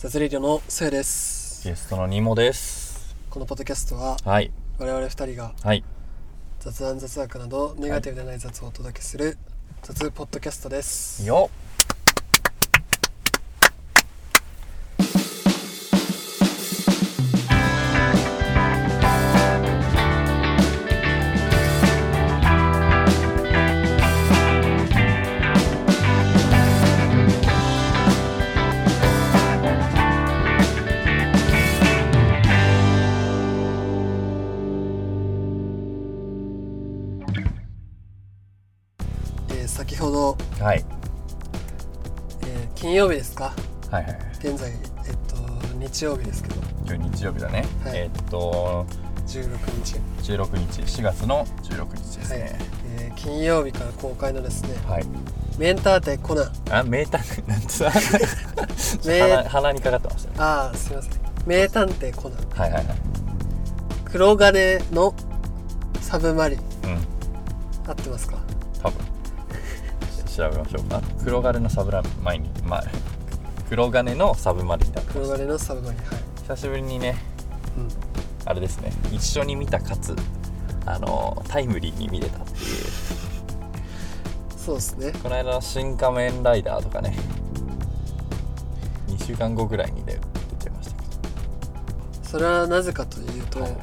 [0.00, 3.16] 雑レディオのせいですゲストのニモです。
[3.28, 4.52] このポッドキャストははい。
[4.78, 5.82] 我々二人がはい。
[6.60, 9.36] 雑談雑学などネガティブでない雑をお届けする
[9.82, 11.67] 雑ポッドキャストですよえ
[45.98, 46.54] 日曜日ですけど
[46.86, 47.64] 今日日曜日だね。
[47.84, 48.86] はいえーっと、
[49.26, 49.96] 16日
[50.32, 52.58] 16日、4月の16日ですはい、ね。
[53.00, 55.04] えー金曜日から公開のですねはい。
[55.58, 60.34] 「メンターテコナンあ、名探偵、なんつう名鼻鼻にかかってましたね」。
[60.38, 61.12] ああすいません
[61.46, 62.96] 「名探偵コナンはいはいはい。
[64.04, 65.12] 黒金の
[66.00, 67.88] サブマリンうん。
[67.88, 68.36] 合ってますか？
[68.84, 68.98] 多分。
[70.36, 71.02] 調べましょうか。
[71.24, 72.84] 黒金のサブラマイン、まあ、
[73.68, 77.16] 黒金のサブマリンだった黒金のサブマリンはい、久しぶりにね、
[77.76, 77.88] うん、
[78.46, 80.16] あれですね、一緒に見たかつ、
[80.86, 82.58] あの、タイムリーに見れたっていう。
[84.56, 85.12] そうですね。
[85.22, 87.16] この間の「新仮面ライダー」とかね
[89.06, 90.18] 2週間後ぐらいにね
[90.58, 91.08] 出てましたけ
[92.22, 93.76] それはなぜかというと、はい。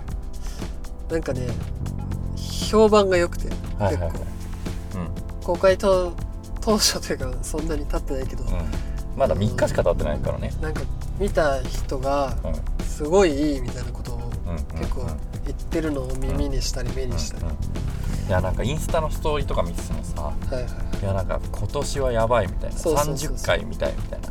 [1.10, 1.48] なんかね
[2.70, 4.12] 評判が良くて、どはいはいはい。
[4.12, 4.26] 結
[5.42, 5.54] 構。
[5.54, 6.14] 公開当
[6.62, 8.66] 当初というかそんなに経ってないけど、うん、うん、
[9.16, 10.52] まだ3日しか経ってないからね。
[10.62, 10.82] なんか
[11.20, 12.50] 見た人がうん。
[12.52, 15.08] うんすごいいいみたいなことをうん結構うん。
[15.46, 17.56] 言ってるのを耳にしたり目にしたり、うんうん
[18.28, 20.72] いやなんかインスタのストーリーとか見ててもさはいはいはい。
[21.00, 22.76] いやなんか今年はやばいみたいな。
[22.76, 23.36] そうそうそうそう。
[23.38, 24.28] 30回見たいみたいな。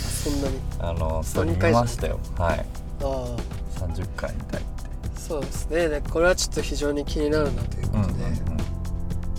[0.00, 0.58] そんなに。
[0.78, 2.18] あのストーリー見ましたよ。
[2.38, 2.60] はい。
[2.60, 2.64] あ
[3.04, 3.84] あ。
[3.86, 5.20] 30回見たいって。
[5.20, 5.88] そうですね。
[5.88, 8.12] でこれはちょっと非常に気になるなということで、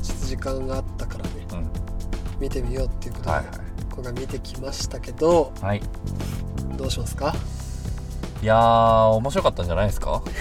[0.03, 0.78] ちょっと時間が
[2.39, 3.45] 見てみようっていうことで、はい
[3.91, 5.79] 今回見てきましたけどはい。
[5.79, 7.33] はいどうしますか？
[8.41, 10.22] いやー面白かったんじゃないですか？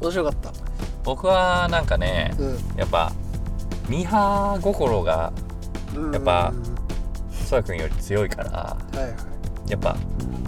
[0.00, 0.52] 面白かった。
[1.02, 2.58] 僕はなんかねうん。
[2.76, 3.10] やっぱ
[3.88, 5.32] ミーハー心が
[5.96, 6.74] うんやっぱうん
[7.46, 7.76] そやくん。
[7.76, 9.14] より強いからはいはい。
[9.68, 9.96] やっぱ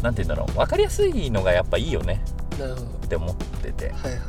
[0.02, 0.52] なんて言うんだろう。
[0.56, 2.22] 分かりやすいのがやっぱいいよね。
[2.60, 2.86] なるほど。
[2.86, 3.90] って思ってて。
[3.90, 4.20] はいはい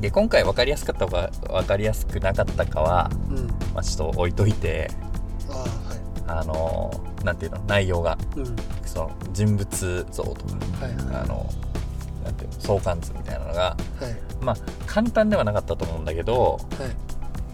[0.00, 3.46] で今回分かりやすかったか分かりやすくなかったかは、うん。
[3.74, 4.90] まあ、ちょっと置いといて
[5.50, 6.40] ああはい。
[6.42, 6.90] あの
[7.24, 8.56] なんていうの内容がうん。
[8.84, 11.22] その人物像とかはいはい。
[11.22, 11.46] あの
[12.24, 13.76] なんていうの相関図みたいなのがは
[14.08, 14.44] い。
[14.44, 14.56] まあ
[14.86, 16.90] 簡単ではなかったと思うんだけどはい。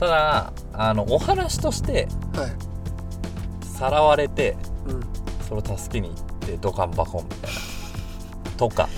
[0.00, 3.66] ただあのお話としてはい。
[3.66, 5.00] さらわれてうん。
[5.48, 8.88] それを助けに行ってドカンバコンみたいなとか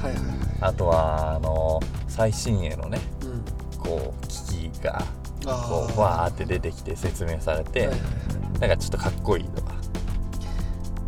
[0.00, 0.36] はいはいはい。
[0.60, 1.80] あとはあの
[2.16, 3.44] 最新鋭のねうん。
[3.78, 5.02] こう機器が
[5.46, 7.88] あこうわーって出てきて説明されて、
[8.58, 9.74] なんかちょっとかっこいいとか、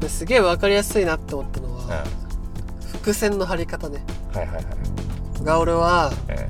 [0.08, 2.04] すげえ分かりやすいなって思ったのは、
[2.92, 4.04] 伏線の張り方ね。
[4.32, 4.64] はいはいはい、
[5.44, 6.48] が俺はえ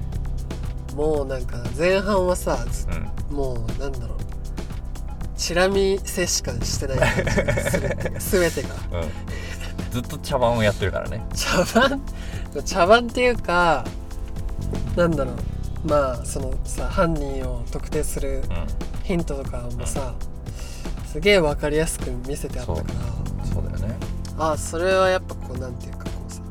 [0.94, 2.58] もうなんか前半はさ
[3.30, 4.19] もうなんだろう。
[5.36, 6.98] チラ見せしかしてない。
[8.20, 9.00] するってが。
[9.00, 9.10] うん、
[9.92, 11.25] ずっと茶番をやってるからね。
[11.32, 12.02] 茶番？
[12.66, 13.84] 茶番っていうか
[14.98, 15.34] なんだろう。
[15.88, 18.42] まあそのさ犯人を特定するう
[19.04, 20.12] ヒントとかもさ、
[21.06, 22.84] すげえ分かりやすく見せてあったから。
[22.84, 23.97] んそうだよね。
[24.37, 26.42] ああそれはやっぱこうなんていうかこうさ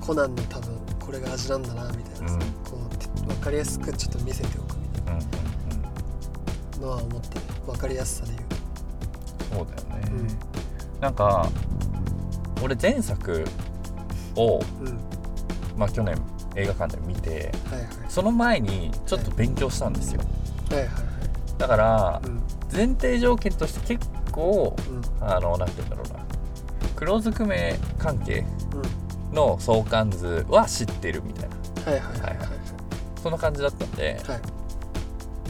[0.00, 2.40] コナンの多分これが味なんだなみたいなさ、うん。
[2.40, 2.46] こ
[2.92, 5.14] うて分かりやすくちょっと見せておくみたい
[6.80, 8.40] なのは思ったね分かりやすさで言う。
[8.40, 8.46] うん
[9.58, 10.12] そうだよね、
[10.94, 11.00] うん。
[11.00, 11.48] なんか
[12.62, 13.44] 俺前作
[14.36, 14.98] を、とうん。
[15.76, 16.16] まあ、去年
[16.56, 17.88] 映画館で見てはいはい。
[18.08, 20.20] その前にちょっと勉強したんですよ。
[20.70, 20.94] はいはいはい。
[21.58, 22.42] だからうん。
[22.72, 24.74] 前提条件として結構
[25.20, 25.28] うん。
[25.28, 26.24] あのなんて言うんだろうな。
[26.96, 28.44] 黒ずくめ関係
[29.30, 31.56] うんの相関図は知ってるみたいな。
[31.92, 32.48] はいはいはいはい
[33.22, 34.40] そんな感じだったんで、はい。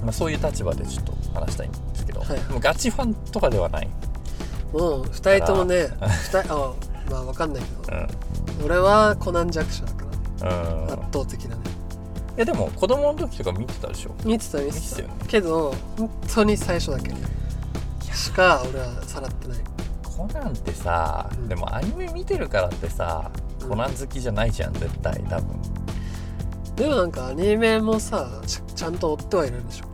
[0.03, 3.89] まあ、そういう立場でちょっと話したいんですけど、はいでもガチファンとかではない、
[4.73, 5.89] もう2人ともね
[6.33, 6.75] 二人あ
[7.11, 9.85] まあ分かんないけど、俺はコナン弱者。
[9.85, 9.96] だからうん、うん、
[10.41, 11.63] 圧倒的なね。
[12.37, 14.11] いやでも子供の時とか見てたでしょ？
[14.25, 14.77] 見てた見てた。
[14.77, 15.15] 見てたよね。
[15.27, 17.15] けど本当に最初だけ。
[18.13, 19.59] しか俺はさらってない。
[20.05, 21.49] コナンってさ、うん。
[21.49, 23.31] でもアニメ見てるからってさ
[23.63, 23.69] うん。
[23.71, 25.47] コナン好きじゃないじゃん絶対多分。
[26.77, 29.87] でもなんかアニメもさちちゃんと追ってはいるんでしょ？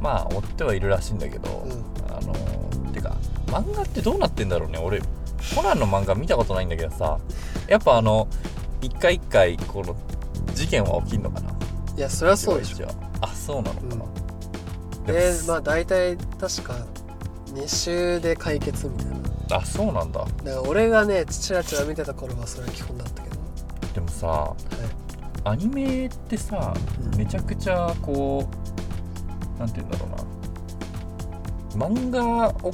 [0.00, 1.72] まあ追ってはいるらしいんだけど、うん。
[2.14, 4.78] あのてか漫画ってどうなってんだろうね。
[4.78, 7.18] 俺コナンの漫画見たことないんだけどさ。
[7.68, 8.28] やっぱあの
[8.82, 9.96] 一回一回この
[10.54, 11.50] 事件は起きんのかな？
[11.96, 12.86] いやそりゃそうでしょ。
[12.86, 12.90] ょ
[13.20, 14.08] あそうなのかな、でも
[15.06, 16.74] でまあ大体確か
[17.54, 19.56] 2週で解決みたいな。
[19.58, 20.20] あそうなんだ。
[20.20, 23.36] だから俺がねチラチラ見てた頃はそれは基本だったけど。
[23.94, 24.56] でもさはい。
[25.44, 26.74] アニメってさ
[27.12, 27.18] うん。
[27.18, 28.48] めちゃくちゃこ
[29.56, 30.06] うなんて言うんだろ
[31.76, 31.86] うな。
[31.86, 32.72] 漫画を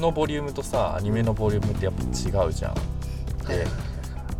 [0.00, 2.72] のボリュームとさアニメのボリュームってやっぱ違うじゃん。
[3.44, 3.66] はいはい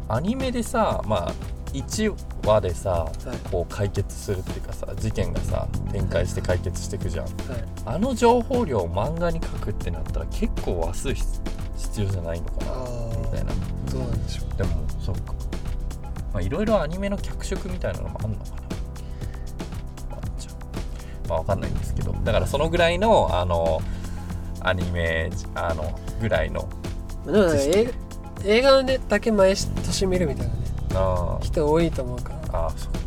[0.08, 1.32] アニメでさまあ
[1.72, 2.14] 1
[2.46, 3.50] 話でさはい。
[3.50, 7.26] こう解決するっていうかさ事件がさ展開して解決していくじゃん。
[7.26, 7.34] はい。
[7.84, 11.40] あの情報量を漫画に書くってなったら結構話数必
[11.76, 12.72] 必要じゃないのかな
[13.18, 13.52] みたいな。
[13.92, 14.70] どうなんでしょうでも
[15.00, 15.34] そっか。
[16.32, 18.56] まあいろいろアニメの脚色みたいなのもあんのかな。
[20.10, 22.12] まあじゃあまあわかんないんですけど。
[22.12, 23.82] だからそのぐらいのあの
[24.60, 26.68] アニメあのぐらいの
[27.24, 27.92] でも映
[28.46, 30.60] 映画でだけ毎年見るみたいなね。
[30.94, 32.60] あ人多いと思うから。
[32.60, 32.98] ああそっか。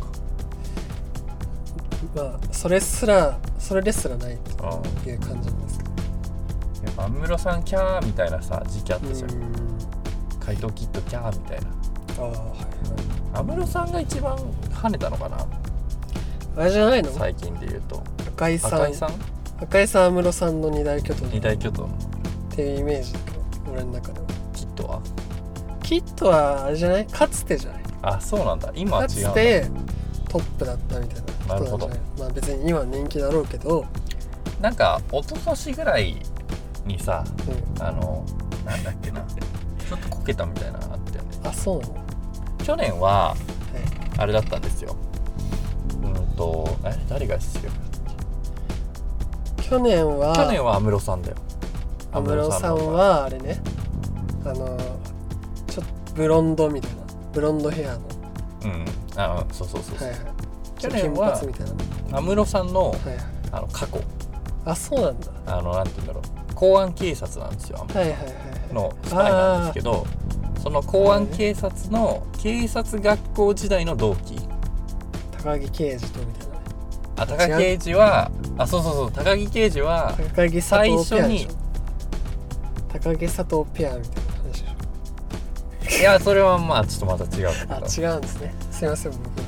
[2.14, 5.90] まあそれすらそれですらないあという感じなんですけど。
[6.84, 9.30] やっぱ安室さんキャーみたいなさ時期あったじゃん。
[9.30, 9.50] うーん。
[10.40, 11.66] 怪盗キッドキャーみたいな。
[12.18, 13.38] ああはいはい。
[13.40, 15.46] 安室さんが一番跳ねたのかな？
[16.56, 17.10] あれじゃないの？
[17.12, 18.02] 最近で言うと。
[18.28, 18.74] 赤井さん。
[18.74, 19.10] 赤井さん？
[19.60, 21.88] 赤井さん安室さんの二大巨頭二大巨頭の。
[21.88, 21.90] っ
[22.50, 23.14] ていうイメージ
[23.72, 24.19] 俺の中で
[25.90, 27.06] キッドはあれじゃない？
[27.08, 27.82] かつてじゃない？
[28.02, 28.70] あそうなんだ。
[28.76, 29.30] 今はか違うんだ。
[29.30, 29.66] つて
[30.28, 33.84] トップだったみたいななるほど人なんじゃないまあ別に今は人気だろうけど、
[34.60, 36.16] なんか一昨年ぐらい
[36.86, 37.24] にさ
[37.76, 38.24] うん、あの
[38.64, 39.20] なんだっけな。
[39.22, 42.00] ちょっとこけたみたいなのあったよねあそうなの、は
[42.62, 43.34] 去年は
[44.16, 44.94] い、あれだったんですよ。
[46.04, 47.68] うんとえ誰が出場
[49.60, 51.36] 去年は去年は安室さんだよ。
[52.12, 53.60] 安室さんのはあれね。
[54.44, 54.78] あの
[56.20, 56.98] ブロンドみたいな
[57.32, 58.00] ブロンドヘアの。
[58.64, 58.84] うん。
[59.16, 60.20] あそうそうそうそう、はいはい。
[60.78, 61.34] 去年は
[62.12, 63.16] 安室さんのはいはい。
[63.52, 64.02] あの過去。
[64.66, 65.32] あそうなんだ。
[65.46, 66.54] あのなんて言うんだろう。
[66.54, 68.22] 公安警察なんですよはいはいはいは
[68.70, 68.74] い。
[68.74, 70.06] のスパイなんですけど
[70.62, 74.36] その公安警察の警察学校時代の同期。
[75.42, 76.60] 高木刑事とみたいなね。
[77.16, 81.48] あ高木刑事はあそうそうそう高木刑事は高木最初にょ
[82.92, 84.19] 高木佐藤ペアみたいな
[86.00, 88.54] いやそれはまあちょっとまた違うあ違うんですね。
[88.70, 89.42] すいません僕が。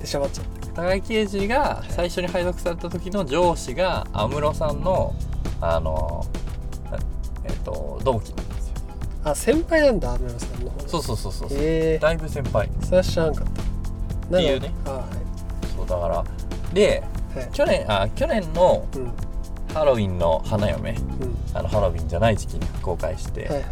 [0.00, 0.68] 出しゃばっちゃって。
[0.74, 5.12] 高木刑事が最初に配属された時の上司が安室さんの
[5.60, 6.24] あの
[7.44, 8.74] えっと同期なんですよ。
[9.24, 10.88] あ先輩なんだ安室さんの方。
[10.88, 11.98] そうそうそうそう、ええ。
[11.98, 12.70] だいぶ先輩。
[12.84, 14.36] それは知らんかった。
[14.36, 15.04] っていうねあはい
[15.76, 16.24] そうだから。
[16.72, 17.02] で
[17.34, 17.48] はい。
[17.52, 19.12] 去年あ去年のうん。
[19.74, 20.92] ハロウィンの花嫁。
[20.92, 21.36] うん。
[21.54, 23.64] あのハロウィンじゃない時期に公開して、はいはい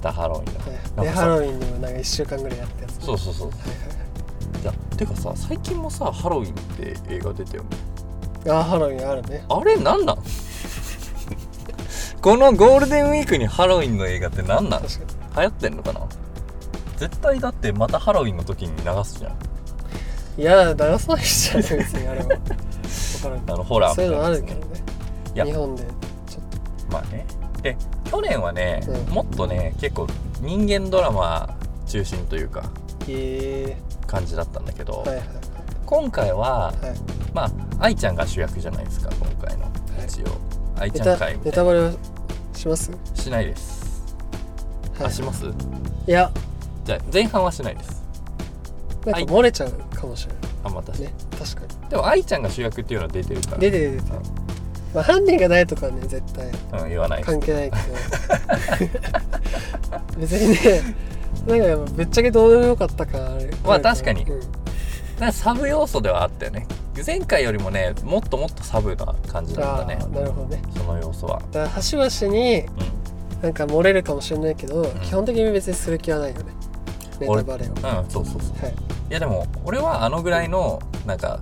[0.00, 0.54] したハロウィン
[0.96, 3.48] の、はいハロウィンにもなんか1週間ぐらいやったやつそうそうそう。
[3.50, 4.64] はいい。
[4.64, 7.68] やてかさ最近もさハロウィンって映画出てよね
[8.50, 9.44] はいあハロウィンあるね。
[9.48, 10.18] あれなんなん？
[12.22, 14.82] このゴールデンウィークにハロウィンの映画ってなんなん？
[14.82, 14.88] 流
[15.42, 16.00] 行ってんのかな？
[16.96, 19.32] 絶対だってまたハロウィンの時に流すじゃん。
[20.36, 22.26] にいや流さないじゃん別にあれは。
[23.20, 24.82] 分からんけあのホラーそういうのあるけどね。
[25.44, 25.82] 日本で
[26.26, 26.42] ちょっ
[26.78, 27.26] つまあね。
[27.62, 27.76] で
[28.10, 29.14] 去年はね、うん。
[29.14, 30.06] もっとね結構
[30.40, 32.68] 人間ドラマ中心というかと
[33.08, 33.76] え
[34.06, 35.26] 感じだったんだけど、ー、はいはい。
[35.86, 36.86] 今回ははい。
[36.88, 36.98] はい
[37.32, 39.70] まあ愛ちゃんが主役じゃないですか今回の
[40.04, 40.26] 一応、
[40.76, 41.38] 愛ネちゃんタ会。
[41.44, 41.92] ネタバレは
[42.52, 42.90] します？
[43.14, 44.16] しないです、
[44.98, 45.06] はい。
[45.06, 45.46] あします？
[45.46, 46.30] いや。
[46.84, 48.02] じゃあ前半はしないです。
[49.06, 51.88] なんか漏れちゃうかもしれあまあ確かに、ないね確かに。
[51.90, 53.58] でも愛ちゃんが主役っていうのは出てるから。
[53.58, 54.18] 出てる出てる
[54.94, 56.46] まあ犯人が誰とかはね絶対。
[56.82, 57.82] うん、言わない関係ないけど。
[60.18, 60.94] 別にね
[61.46, 63.18] なんかぶっちゃけどうでもよかったか
[63.64, 64.24] まあ確かに。
[64.24, 64.40] うん。
[65.18, 66.66] なんかサブ要素ではあったよね。
[67.04, 69.96] 前回よりもねもっともっとサブな感じだったね。
[69.96, 70.62] なるほどね。
[70.76, 71.40] その要素は。
[71.52, 72.64] だから端々にう
[72.96, 73.00] ん。
[73.42, 76.52] なんか漏れるかもしれないけど、基本的に別にする気はないよね。
[77.20, 77.68] ネタバレを。
[77.68, 77.72] う
[78.06, 78.62] んそうそうそう。
[78.62, 78.72] はい。
[78.72, 81.40] いやでも俺はあのぐらいのなんか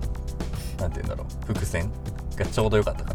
[0.79, 1.53] なんて言うんだろう。
[1.53, 1.91] 伏線
[2.37, 3.15] がちょうどよかったか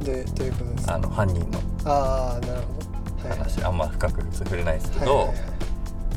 [0.00, 0.86] などういうことです。
[0.86, 1.60] かあの犯人の。
[1.84, 3.28] ああなるほど。
[3.28, 3.38] はい。
[3.38, 5.44] 話、あんま深く触れないですけど、はいはいはい。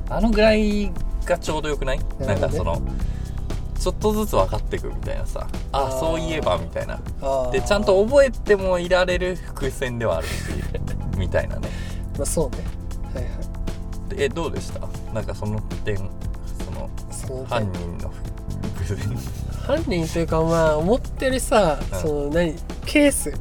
[0.09, 0.91] あのぐらい
[1.25, 1.99] がちょうどよくない？
[2.19, 2.35] な,、ね。
[2.35, 2.81] んかその
[3.79, 5.47] ちょっとずつ分かっていくみたいなさ。
[5.71, 5.99] ああー。
[5.99, 6.99] そういえばみたいな。
[7.51, 10.33] でちゃんと覚えてもいられる伏線ではあるし
[11.17, 11.69] みたいなね。
[12.17, 12.57] まあそうね。
[13.13, 14.15] はいはい。
[14.15, 14.79] でえどうでした？
[15.13, 16.03] なんかその点そ
[16.71, 18.11] のその犯人の
[18.75, 19.17] 伏線。
[19.63, 21.99] 犯人というかまあ思ってるさ、うん。
[21.99, 22.55] その何？
[22.85, 23.33] ケース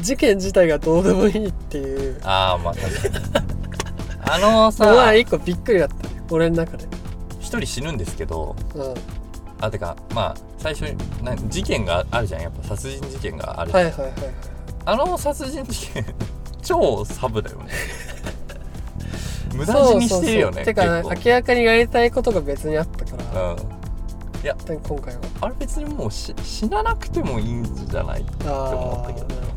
[0.00, 2.20] 事件自体がどうでもいいっていう。
[2.24, 3.24] ああまあ確かに。
[4.24, 6.86] あのさのは一個びっくりだったね俺の中で。
[7.40, 8.94] 一人死ぬんですけどうん。
[9.60, 14.30] あてかまあ最初にな事件があるじゃんやっぱ殺人事件があるじゃん、はいはいはいはい。
[14.84, 16.04] あの殺人事件
[16.62, 17.66] 超サブだよね。
[19.54, 23.58] 無駄死にしてるよねてか明らかにやりたいことが別にあったから、うん。
[24.82, 25.20] 今回は。
[25.42, 28.24] あれ別にもうし死ななくてもいいんじゃない？
[28.46, 29.26] ああ思ったけど。
[29.26, 29.51] なるほど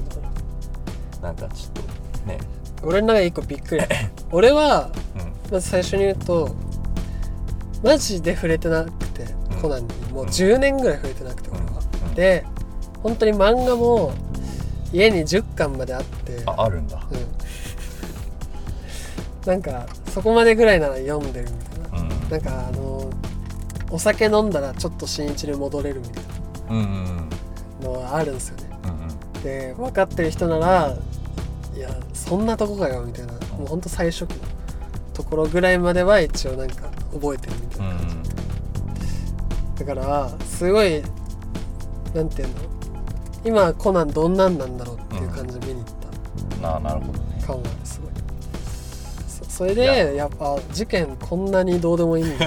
[1.25, 1.83] なんかちょっ
[2.19, 2.37] とね。
[2.83, 3.83] 俺の中で一個びっくり。
[4.31, 5.51] 俺はうん。
[5.51, 6.55] まず最初に言うと
[7.83, 9.61] マジで触れてなくて、うん。
[9.61, 9.93] コナンに。
[10.11, 10.29] もううん。
[10.29, 11.65] 10年ぐらい触れてなくて俺は、
[12.07, 12.13] うん。
[12.13, 12.45] で
[13.01, 14.11] 本当に漫画も
[14.93, 16.43] 家に10巻まであって。
[16.45, 16.99] ああるんだ。
[17.11, 17.15] う
[19.47, 21.99] ん、なんかそこまでぐらいなら読んでるみたいな。
[22.01, 22.09] うん。
[22.29, 23.09] なんかあの
[23.89, 26.23] お酒飲んだらちょっと新一に戻れるみたい
[26.69, 27.29] うんうん
[27.81, 28.63] なのはあるんですよね。
[29.35, 29.41] うん。
[29.41, 30.95] で分かってる人なら
[31.75, 33.33] いやそんなとこかよみたいな。
[33.57, 34.37] もうほんと最初期の
[35.13, 37.93] ところぐらいまでは一応なんか覚えてるみたいな。
[37.95, 38.23] 感
[39.75, 41.01] じ、だからすごい
[42.13, 42.53] なんていうの
[43.43, 45.95] 今コナンどんなんなんだろうっていう感じで見に行っ
[46.55, 46.61] うん。
[46.61, 47.37] ななるほどね。
[47.41, 48.11] た感はあるすごい。
[49.27, 50.27] そそれでや。
[50.27, 52.45] っぱ事件こんなにどうでもいいんだ。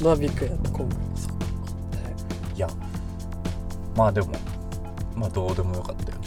[0.00, 0.98] のはびっくりだった今回。
[2.56, 2.68] いや。
[3.96, 4.32] まあでも。
[5.16, 6.24] まあどうでもよかったよね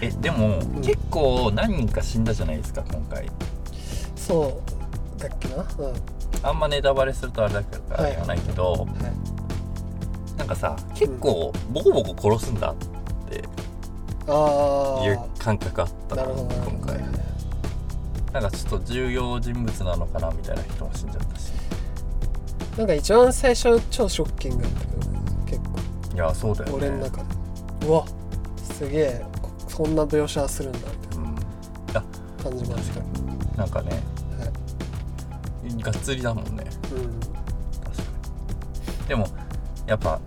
[0.00, 0.82] えでも、ん。
[0.82, 3.26] 結構何人か死んだじゃないですか今回。
[4.16, 4.62] そ
[5.18, 5.56] うだっけな。
[5.56, 5.62] うん。
[5.62, 5.94] は
[6.42, 8.86] あんまネタバレするとあれだからはい言わないけど、
[10.34, 10.38] い。
[10.38, 12.76] なんかさ結構ボコボコ殺すんだっ
[13.28, 13.44] て
[14.26, 17.00] ああいう感覚あったななるほどなるほど今回。
[18.32, 21.52] なんかちょっと重要人物なのかなみたいな人も死んじゃったし。
[22.78, 26.14] なんか一番最初超ショッキングだったけどね結構。
[26.14, 26.74] いやそうだよね。
[26.76, 27.86] 俺の中で。
[27.86, 28.04] うわ
[28.62, 29.24] すげえ。
[29.24, 29.29] こ
[29.70, 30.78] そんな描写するんだ
[31.12, 31.34] みうん
[31.86, 32.04] たいな
[32.42, 33.00] 感じました
[33.56, 33.90] なんかね
[34.38, 36.50] はいがっつりだもんね。
[36.52, 36.60] うん。
[36.60, 38.02] 確か
[39.02, 39.08] に。
[39.08, 39.26] でも
[39.86, 40.20] やっぱ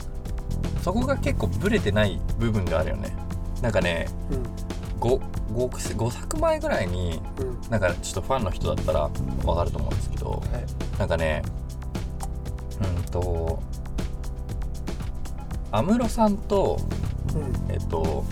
[0.82, 3.16] そこが結構ブレてない部分があるよね。
[3.62, 4.08] なんかね
[5.00, 5.22] 5,
[5.54, 7.48] 5, 5作前ぐらいにうん。
[7.48, 9.10] うんなんかちょっとファンの人だったら
[9.46, 10.30] わかると思うんですけど。
[10.30, 10.98] はい。
[11.00, 11.42] なんかね
[12.82, 13.62] うんと
[15.72, 16.80] 安室さんと
[17.34, 17.38] う
[17.70, 17.72] ん。
[17.72, 18.24] えっと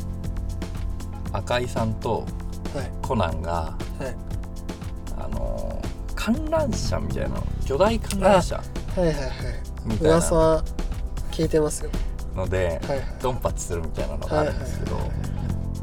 [1.33, 2.25] 赤井さんと
[2.75, 2.91] はい。
[3.01, 3.75] コナンがは
[4.07, 4.15] い。
[5.17, 5.81] あの
[6.15, 8.63] 観覧車みたいなの巨大観覧車は
[8.97, 9.25] いはいはい。
[9.85, 10.09] みたいな。
[10.11, 10.63] 噂は
[11.31, 11.91] 聞いてますよ。
[12.35, 13.07] のではいはい。
[13.21, 15.19] ドンパチするみたいなのがあるんですけど、はいはいはい。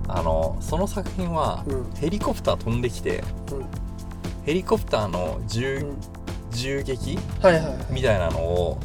[0.08, 1.90] あのその作品は、うん。
[1.94, 3.22] ヘリコプター飛んできて
[4.44, 5.82] ヘリコプターの銃,、うん。
[5.88, 5.96] うん
[6.50, 7.76] 銃撃はいはいはい。
[7.90, 8.78] みたいなのを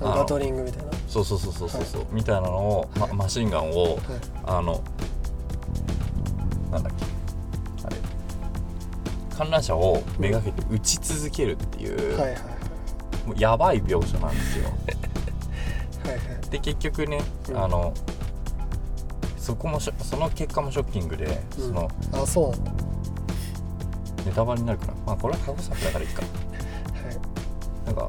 [0.00, 0.92] バトリングみたいな。
[1.08, 4.00] そうそうそうそうそうそう、みたいなのを、まマシンガンをはい。
[4.44, 4.82] あの
[9.36, 12.40] 観覧車をめがけて撃ち続けるっていう,、はいはい
[13.26, 14.68] もうやばい描写なんですよ。
[16.06, 16.26] はいはい。
[16.26, 17.58] はいで結局ね、うん。
[17.58, 17.92] あの
[19.36, 21.68] そこもその結果もショッキングで、うん。
[21.68, 22.52] そのあそう。
[24.24, 26.22] ネタバレになるかなまあこれは過去作だからいいか。
[26.22, 26.28] は
[27.12, 27.86] い。
[27.86, 28.08] なんか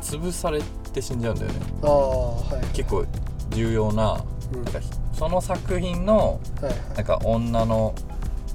[0.00, 0.60] 潰され
[0.92, 1.58] て死んじゃうんだよね。
[1.82, 3.04] ああはい結構
[3.50, 4.64] 重要なうん。
[4.64, 4.80] なんか
[5.12, 6.74] その作品のはい。
[6.94, 7.94] なんか女の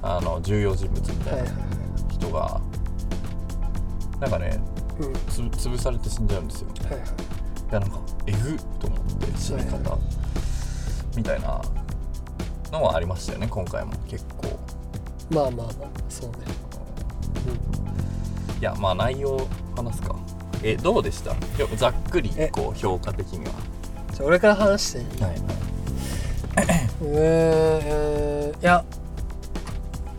[0.00, 1.38] あの重要人物みたいな。
[1.38, 1.71] はいはい
[2.32, 2.60] が
[4.20, 4.58] なんかね
[4.98, 5.12] うん。
[5.12, 6.68] はいつ潰されて死んじゃうんですよ。
[6.90, 7.00] はいい。
[7.72, 8.40] やなんかえぐっ
[8.80, 9.98] と思って死に方、は
[11.16, 11.62] みたいな
[12.70, 14.58] のはありましたよね今回も結構。
[15.30, 16.36] まあまあまあそうね。
[18.60, 19.46] いやまあ内容
[19.76, 20.16] 話すか。
[20.62, 21.34] えどうでした？
[21.76, 22.48] ざっくりえ。
[22.48, 23.52] こう評価的には。
[24.12, 25.34] じゃあ俺から話していい、はい、
[27.00, 28.84] うーんいや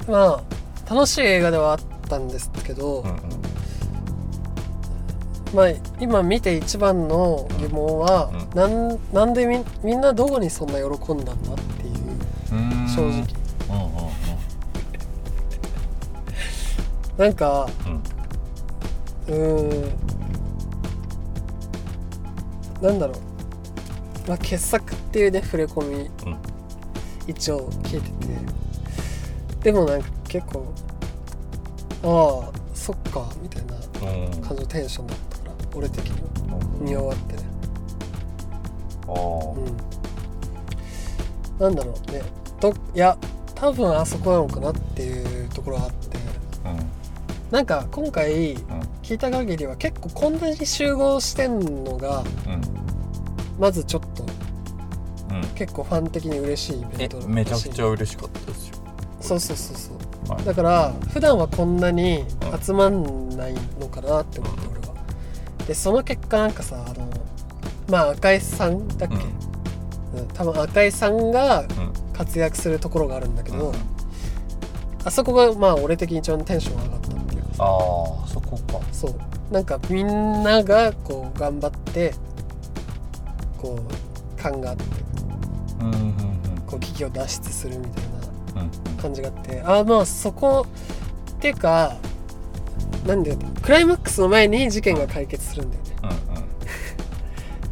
[0.07, 0.41] ま
[0.87, 1.79] あ楽しい映画ではあっ
[2.13, 3.17] たんですけど、うんうん。
[5.53, 8.57] まあ今見て一番の疑問は、うん。
[8.57, 11.93] なんなんでみみんなどこにそんな喜んだんだっていう
[12.89, 13.09] 正直。
[13.09, 13.25] うんうん。
[17.17, 17.67] なんか
[19.27, 19.35] うん。
[19.35, 19.93] うーん。
[22.81, 23.17] なんだろう、
[24.27, 26.37] まあ、傑作っていうね触れ込みうん。
[27.27, 28.33] 一応聞いてて。
[29.63, 30.65] でもなんか結構
[32.03, 34.41] ああそっかみたいなうん。
[34.41, 36.11] 感じのテンションだったから俺的に
[36.51, 36.59] は。
[36.79, 36.85] うん。
[36.85, 37.35] 見終わって。
[37.35, 37.39] ね
[39.07, 39.11] あ。
[39.11, 39.77] ーうん。
[41.59, 42.21] なんだろうね。
[42.59, 43.17] といや
[43.55, 46.13] 多分あそこなのかなっていうところがあって。
[47.51, 48.55] なんか今回
[49.03, 52.53] 聞いた限りは結構こんなに集合してんのがうん。
[52.53, 52.61] うん
[53.59, 55.41] まずちょっとうん。
[55.55, 58.75] 結構ファン的に嬉しいイベえントめちゃくちゃゃ嬉しかったですよ。
[59.21, 60.45] そうそうそうそうはい。
[60.45, 64.93] だから普段はこんなにうん集まんないのかなって思って俺は。
[65.67, 67.09] でその結果なんかさあの
[67.89, 70.19] まあ赤井さんだっけ、うん。
[70.19, 70.27] うん。
[70.33, 71.67] 多分赤井さんがうん。
[72.13, 73.75] 活躍するところがあるんだけど、うん。
[75.03, 77.63] あそこがまあ俺的に一番テンション上がったっていうかさ。
[77.63, 78.79] ああそこか。
[78.91, 79.15] そう。
[79.51, 80.07] なんかみん
[80.43, 82.13] ながこう頑張って
[83.59, 84.83] こう勘があって
[85.81, 86.15] うんうんうん。
[86.67, 88.09] こう危機を脱出するみたいな。
[88.09, 88.12] うん
[89.03, 89.61] 感じがあって。
[89.63, 90.65] あまあそこ
[91.31, 91.95] っていうか
[93.05, 95.91] なんでクライマックスの前に事件が解決するんだよね。
[96.03, 96.43] うんうん。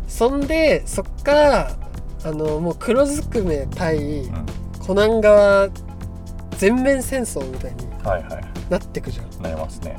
[0.07, 1.77] そんでそっから
[2.23, 4.45] あのもう黒ずくめ対うん。
[4.79, 5.69] コナン側
[6.57, 8.43] 全面戦争みたいにはいはい。
[8.69, 9.41] なってくじゃん。
[9.41, 9.97] なりますね。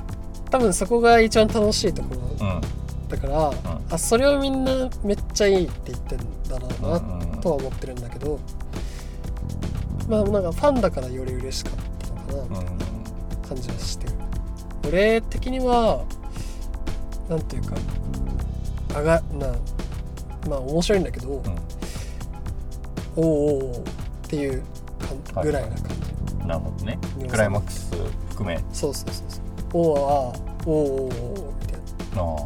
[0.50, 2.60] 多分そこが一番楽しいところうん
[3.08, 3.52] だから、
[3.90, 8.40] あそれをみんなめっちゃいいって言ってんだろうなとは思ってるんだけど
[10.08, 11.74] まあなんかファンだからより嬉しかっ
[12.26, 12.78] たのかなうんうん
[13.48, 14.06] 感じはして。
[14.06, 14.12] る
[14.88, 16.04] 俺的には
[17.28, 17.76] なんていうか
[18.94, 19.46] あがな
[20.48, 21.40] まあ面白いんだけど、うん。
[23.14, 23.82] おーお
[24.26, 24.62] っていう
[25.32, 25.88] かはいぐらいな感
[26.40, 26.98] じ、なるほどね。
[27.30, 27.90] クライマックス
[28.30, 28.56] 含め。
[28.56, 29.42] あそうそうそうそう。
[29.74, 32.38] おーあーおーおーおーみたいなあなる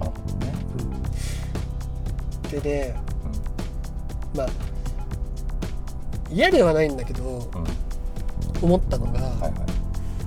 [0.00, 0.54] ほどね。
[0.78, 2.94] うん、うん、でね
[4.34, 4.48] まあ
[6.30, 7.44] 嫌ではないんだけどうん
[8.62, 9.52] 思ったのが、はいはい。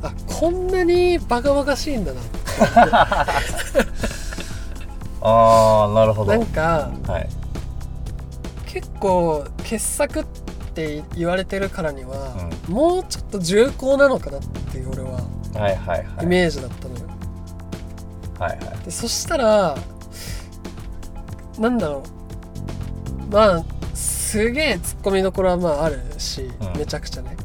[0.01, 2.19] あこんなにバカバカしいんだな
[5.21, 6.31] ああなるほど。
[6.31, 7.29] なんかはい。
[8.65, 10.25] 結構傑作っ
[10.73, 12.35] て言われてるからには、
[12.67, 15.11] もうちょっと重厚なのかなっていう俺は
[15.53, 16.23] はいはいはい。
[16.23, 17.01] イメージだったのよ、
[18.39, 18.59] はいはい。
[18.83, 19.77] でそしたら
[21.59, 22.01] なんだろ
[23.29, 23.33] う。
[23.33, 23.63] まあ
[24.33, 26.79] すげえツッコミどころはまああるし、うん。
[26.79, 27.37] めちゃくちゃね。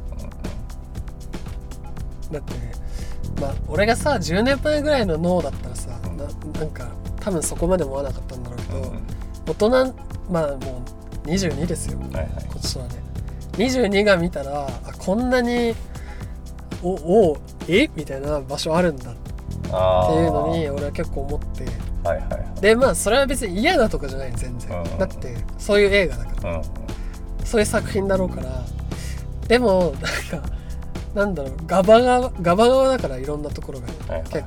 [2.33, 2.55] だって
[3.39, 6.17] まあ俺がさ10年前ぐらいの脳だったらさ、うん。
[6.17, 6.89] ななんか
[7.21, 8.95] 多分そこまで思わなかったんだろうけど、
[9.53, 9.95] 大人
[10.31, 10.83] まあも
[11.27, 11.99] う22ですよ。
[11.99, 12.29] はいはい。
[12.41, 12.91] 今年はね。
[13.53, 15.75] 22が見たらあこんなに
[16.83, 16.93] お
[17.33, 17.37] お
[17.69, 17.91] え？
[17.97, 19.21] みたいな場所あるんだって
[19.73, 21.67] あいうのに俺は結構思って。
[22.09, 24.99] はいはいはいでまあそれは別に嫌だとかじゃない全然、うん。
[24.99, 26.57] だってそういう映画だから。
[26.59, 26.63] うん。
[27.45, 28.65] そういう作品だろうから。
[29.47, 29.95] でも
[30.33, 30.49] なんか
[31.15, 31.57] なんだろう。
[31.67, 33.87] ガバガバガバガバだからいろんなところが。
[33.87, 34.31] ね、はいはい。
[34.31, 34.45] 結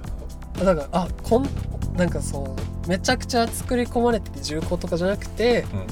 [0.59, 1.47] 構だからあこん
[1.97, 5.87] なんかそうめちゃくちゃ作り込まれてて重厚とかじゃなくてうんうん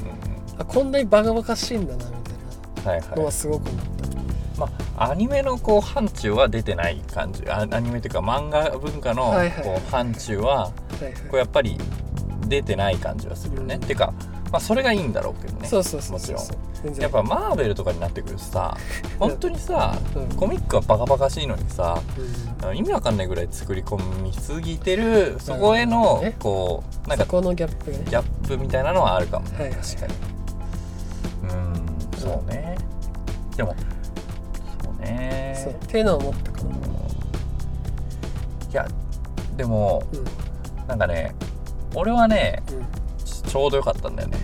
[0.60, 2.34] あこんなにバカバカしいんだなみたい
[2.84, 3.10] うんはいはい。
[3.10, 3.86] なのはすごく思っ
[4.58, 7.43] た、まあアニメのこう範疇は出てない感じ。
[7.49, 9.63] あアニメというか漫画文化のはいはい。
[9.63, 11.13] こう範疇ははいはい。
[11.13, 11.77] こうやっぱり
[12.49, 13.81] 出てない感じはするよね、うん。
[13.81, 14.13] てか
[14.51, 15.67] まあそれがいいんだろうけどね。
[15.67, 16.43] そうそうそうもちろん。
[16.97, 18.75] やっぱマーベルとかになってくるとさ
[19.19, 20.35] 本当にさうん。
[20.35, 22.01] コミックはバカバカしいのにさ
[22.63, 22.77] うん。
[22.77, 26.35] 意味わかんないぐらい作り込みすぎてるそこへのね。
[26.39, 28.05] こうなんかそこのギャップがね。
[28.05, 29.47] ギャップみたいなのはあるかも。
[29.49, 30.13] ね、はいはい確かに。
[31.43, 32.19] うん。
[32.19, 32.77] そうね。
[33.55, 33.75] でも
[34.83, 35.62] そうね。
[35.63, 35.73] そう。
[35.73, 36.77] っていうのは思ったかな、い
[38.73, 38.88] や
[39.57, 40.88] でもうん。
[40.88, 41.35] なんかね
[41.95, 42.86] 俺はねうん、
[43.25, 44.38] ちちょうどよかったんだよね。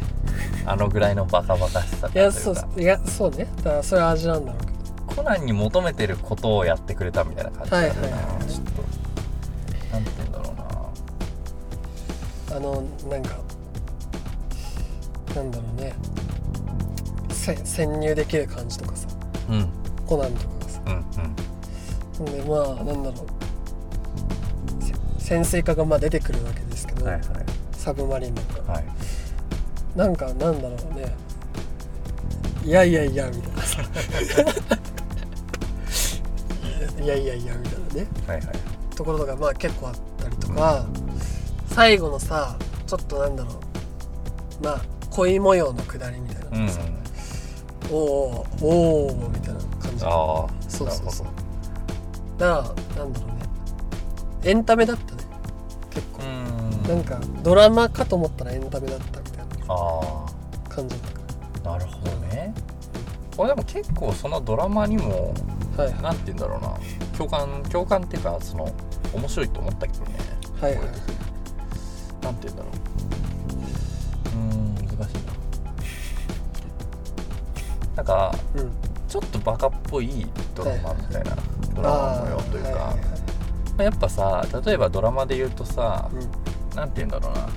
[0.66, 3.48] あのぐらいのバカバカしさといやそういやそうね。
[3.58, 4.76] だからそれは味なんだろうけど。
[5.16, 8.46] コナンに求めてることをやってくれたみたいな感じだよな、はいはいはい。
[8.48, 8.82] ちょっと
[9.94, 10.56] なんて言うんだろう
[12.52, 12.58] な。
[12.58, 13.38] あのなんか
[15.36, 15.94] なんだろうね。
[17.30, 19.08] せ潜入できる感じとかさ。
[19.50, 19.70] うん。
[20.08, 20.82] コナンとかがさ。
[20.88, 20.90] う
[22.24, 23.26] んでまあなんだろ
[24.80, 24.84] う。
[24.84, 26.62] せ潜水艦がまあ出てくるわけ
[27.06, 27.46] ど、うんはい。
[27.74, 28.72] サブマリンなんか。
[28.72, 28.84] はい。
[28.86, 28.96] はい
[29.96, 31.16] なんかなんだろうね。
[32.66, 33.62] いやいやいやみたいな。
[33.62, 33.82] さ
[37.02, 38.08] いやいやいやみたいなね。
[38.28, 38.48] はいはい。
[38.94, 40.86] ところとかまあ結構あったりとか
[41.68, 44.66] 最後のさちょっとなんだろう。
[44.66, 46.70] まあ恋模様の下りみたいなうん。
[47.90, 50.04] おおおおみたいな感じ。
[50.04, 50.12] ああ
[50.68, 51.28] そうそうそう。
[52.38, 53.36] だからなんだろうね。
[54.44, 55.15] エンタメだった
[56.88, 60.26] なんかドラマかと思ったらエンタメだったみたいなあ
[60.70, 60.96] 感じ。
[61.02, 61.12] だっ
[61.66, 62.54] あなるほどね。
[63.36, 65.34] これでも結構そのドラマにも
[65.76, 65.94] たはい。
[65.94, 66.78] はなんて言うんだろうな。
[67.18, 68.72] 共感共感っていうかその
[69.14, 70.12] 面白いと思ったけどね。
[70.60, 70.86] いはいはい。
[72.22, 72.72] なんて言うんだろう。
[74.28, 75.04] うーん難しいな。
[77.98, 78.72] なんかうん。
[79.08, 81.36] ちょっとバカっぽいドラマみたいな
[81.74, 82.84] ドラマ模様というか、はいはい
[83.78, 83.84] はい。
[83.86, 86.20] やっぱさ例えばドラマで言うとさうん。
[86.20, 86.28] な
[86.84, 87.48] んて言うんだろうな。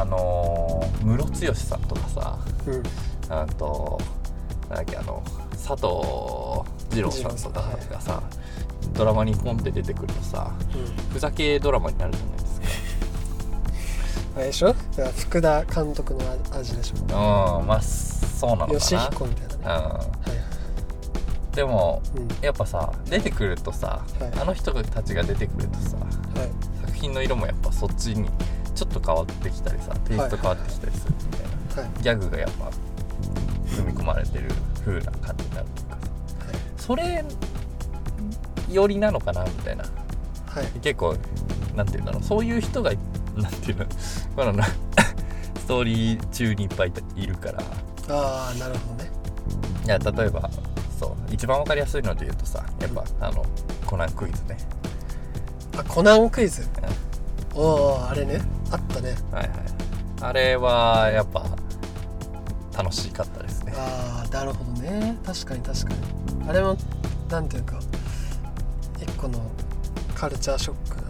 [0.00, 2.82] あのームロツヨシさんとかさうん。
[3.32, 3.98] あと
[4.68, 5.86] なんだっけあの佐藤
[6.94, 8.22] 二郎さんとかがさ、
[8.92, 11.12] ドラマにポンって出てくるとさうん。
[11.12, 12.66] ふざけドラマになるじゃないですか。
[14.36, 14.68] あれでしょ？
[14.68, 16.20] だから福田監督の
[16.52, 16.96] 味でしょ。
[17.60, 18.78] うんまあそうなのかな。
[18.80, 19.64] 吉彦みたいなね。
[19.64, 20.06] はいはい。
[21.48, 22.28] うん、でもうん。
[22.42, 24.40] やっぱさ出てくるとさ、はい。
[24.40, 26.06] あの人たちが出てくるとさはい。
[26.48, 26.57] 作
[27.00, 28.28] 品の色もやっぱそっちに
[28.74, 32.02] ちょっと変わってきたりさテイスト変わってきたりするみたいな、はい。
[32.02, 32.70] ギャグがやっぱ
[33.76, 34.48] 組み込まれてる
[34.84, 36.08] 風な感じになるというかさ
[36.76, 37.24] それ
[38.70, 39.84] よりなのかなみたいな。
[39.84, 40.62] はい。
[40.62, 41.16] はい結構
[41.74, 42.90] なんていうんだろうそういう人が
[43.36, 43.86] なんていうの
[44.34, 44.64] このな
[45.58, 47.62] ストーリー中にいっぱいいるから。
[48.10, 49.10] ああなるほどね。
[49.84, 50.50] いや例えば
[50.98, 53.44] そう一番わかりやすいので言うとさやっぱあの
[53.86, 54.58] コナンクイズね、
[55.78, 56.62] あコナンクイズ。
[57.54, 57.60] うん。
[57.60, 57.62] お
[57.94, 58.40] おあれね。
[58.70, 59.14] あったね。
[59.30, 59.50] はいはい。
[60.20, 61.44] あれはやっぱ
[62.76, 63.72] 楽しかったですね。
[63.76, 65.16] ああなるほどね。
[65.24, 66.48] 確かに確かに。
[66.48, 66.76] あれも
[67.30, 67.78] なんていうか
[69.00, 69.40] 一個の
[70.14, 71.06] カルチャーショックだっ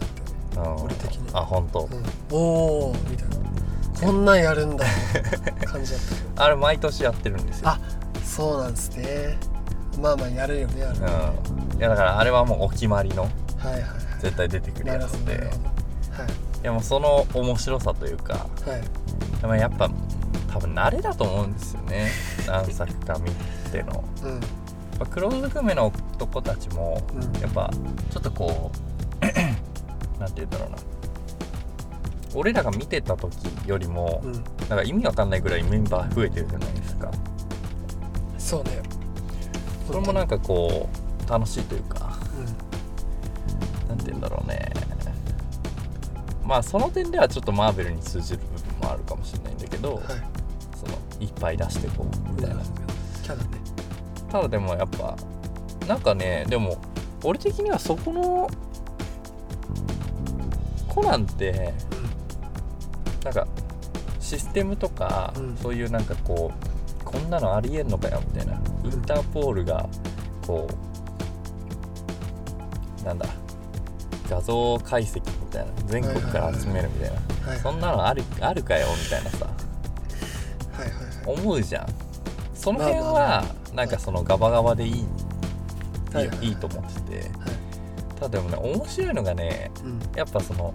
[0.54, 0.84] たよねうん。
[0.84, 3.36] 俺的にあ本当、うん、おおみたいな。
[4.00, 4.84] こんなんやるんだ
[5.64, 6.28] 感じだったけど。
[6.44, 7.68] あれ毎年やってるんですよ。
[7.70, 7.80] あ
[8.24, 9.38] そうなんですね。
[10.00, 11.12] まあまあやるよねやるよね、
[11.72, 11.78] うん。
[11.78, 13.22] いやだからあれはもうお決まりの。
[13.22, 15.34] はいはいはい絶対出てくるやつで。
[15.34, 15.68] どなるほど。
[16.62, 16.64] い。
[16.64, 18.70] やもうその面白さというかはい。
[18.70, 18.80] はい
[19.40, 19.88] でもやっぱ
[20.52, 22.10] 多分慣れだと思うんですよね。
[22.46, 23.30] 何作か見
[23.70, 24.04] ての。
[24.24, 24.32] うん。
[24.32, 24.40] やっ
[24.98, 27.40] ぱ黒ずくめの男たちもうん。
[27.40, 27.70] やっぱ
[28.10, 28.72] ちょっとこ
[29.22, 29.24] う
[30.18, 30.76] なんて言うんだろうな。
[32.34, 34.32] 俺らが見てた時よりも、うん。
[34.32, 37.10] なんか意味わかんないぐらいメンバー増えてるじゃないですか。
[38.36, 38.82] そうね。
[39.86, 40.88] それもなんかこ
[41.26, 42.07] う楽しいというか
[43.88, 44.70] うんなんて言うんだろうね。
[46.44, 50.04] まあその点ではちょっとマーベルに通じる部分もあるかもしれないんだけど、はい。
[50.04, 52.62] そのいっぱい出してこうみたいな。
[53.22, 53.50] キャラね。
[54.30, 55.16] ただでもやっぱ
[55.86, 56.78] なんかねでも
[57.22, 58.48] 俺的にはそこの
[60.88, 61.74] コナンって
[63.24, 63.46] なんか
[64.20, 65.56] システムとか、うん。
[65.56, 66.50] そういうなんかこ
[67.00, 68.54] うこんなのありえんのかよみたいな。
[68.84, 69.86] インターポールが
[70.46, 70.66] こ
[73.02, 73.26] うなんだ
[74.28, 77.10] 画像解析みたいな全国から集めるみたい
[77.56, 79.46] な、そんなのあるあるかよみたいなさ。
[80.72, 80.94] はいはい
[81.26, 81.38] はい。
[81.40, 81.86] 思うじゃん
[82.54, 85.06] その辺はなんかそのガバガバでいい,、
[86.12, 86.56] はいはいはい。
[86.56, 87.18] と思ってて。
[87.18, 87.28] はい。
[88.20, 90.00] ただでもね面白いのがねうん。
[90.16, 90.74] やっぱその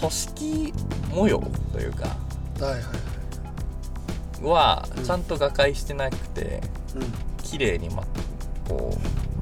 [0.00, 0.74] 組織
[1.14, 1.40] 模様
[1.72, 2.16] というか
[4.42, 6.60] はちゃんと瓦解してなくて
[7.42, 8.02] 綺麗にま
[8.68, 8.92] こ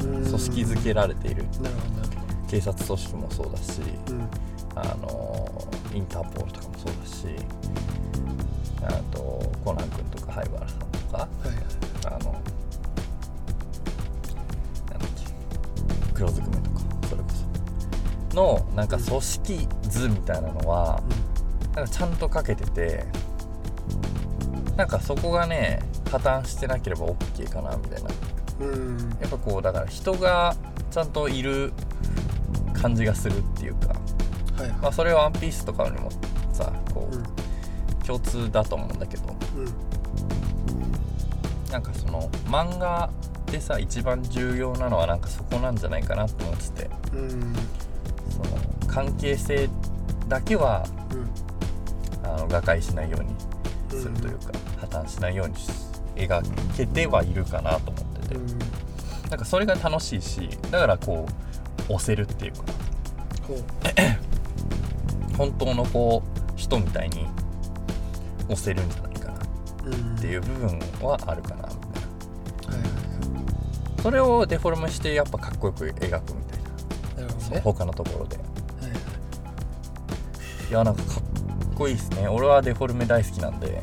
[0.00, 0.24] ううん。
[0.26, 1.44] 組織づけられている。
[1.60, 2.13] なるほどなる
[2.54, 4.28] 警察組織もそうだしうん。
[4.76, 7.26] あのインターポールとかもそうだし
[8.82, 11.56] あとコナン君とか灰原さんとかはいはい
[12.06, 12.40] あのなんだっ
[15.16, 17.28] け黒ずくめとかそれこ
[18.30, 21.02] そのなんか組織図みたいなのは
[21.74, 23.04] なんかちゃんとかけてて
[24.76, 28.10] なんかそこがね破綻してなければ OK かなみたいな。
[28.60, 28.98] うんうん。
[29.20, 30.54] やっぱこうだから人が
[30.92, 31.72] ちゃんといる
[32.84, 33.94] 感じがするっていうか、
[34.58, 36.10] はいはまあ、それはワンピースとかにも
[36.52, 37.22] さこいうん。
[37.22, 37.24] う
[38.06, 39.34] 共通だと思うんだけど。
[39.56, 39.64] うん。
[41.72, 43.08] なんかその漫画
[43.46, 46.90] でさ一番重要なのはなんかそこなんじゃないかなって思ってて。
[47.14, 47.54] うん。
[48.28, 48.44] その
[48.86, 49.70] 関係性
[50.28, 51.14] だけはう
[52.26, 52.28] ん。
[52.28, 53.34] あの瓦解しないように
[53.98, 55.70] するというか、破綻しないようにし
[56.16, 56.42] 描
[56.76, 58.46] けてはいるかなと思ってて、うん。
[59.30, 61.43] なんかそれが楽しいしだからこう
[61.88, 62.64] 押せるっていうか。
[63.46, 63.58] ほう。
[65.36, 67.26] 本当のこう人みたいに
[68.48, 69.40] 押せるんじゃないかな。
[69.86, 71.68] うんっていう部分はあるかな。
[71.68, 71.74] み
[72.66, 76.20] たいなそれをデフォルメしてやっぱかっこよく描くみたい
[77.18, 77.24] な。
[77.24, 77.60] はいなね。
[77.62, 78.36] 他のところで。
[78.36, 78.46] はい
[78.86, 78.96] は
[80.68, 80.70] い。
[80.70, 82.28] いやなんかかっこいいですね。
[82.28, 83.82] 俺はデフォルメ大好きなんで。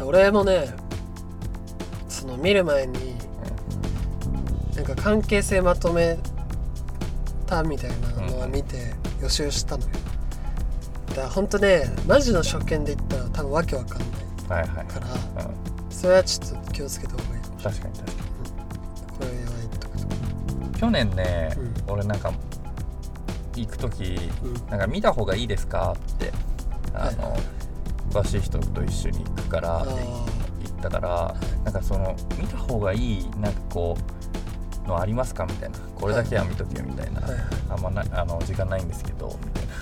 [0.00, 0.68] 俺もね
[2.08, 3.16] その見る前に
[4.74, 6.18] なんか関係性まとめ
[7.46, 9.90] たみたいなのを見て予習したのよ。
[11.08, 15.54] だからほんとねマジの初見で言ったら多分わけわかんないはいはい、からうん、
[15.90, 18.28] それはちょっと気をつけた方がいいかもしれない確かに確かに。
[19.08, 21.56] これは言っとくと去年ね、
[21.88, 22.32] う俺なんか
[23.54, 24.54] 行く時うん。
[24.70, 26.32] なんか見た方がいいですかって
[26.94, 27.40] あの、はい
[28.10, 29.96] 詳しい人と一緒に行くからってあ
[30.64, 33.96] 言ったからなんかその見た方がいいなんかこ
[34.84, 37.40] うのありますかみたいなこれだけは見とけみたいな、はいはい。
[37.70, 39.36] あんまないあの時間ないんですけど。
[39.44, 39.72] みたいな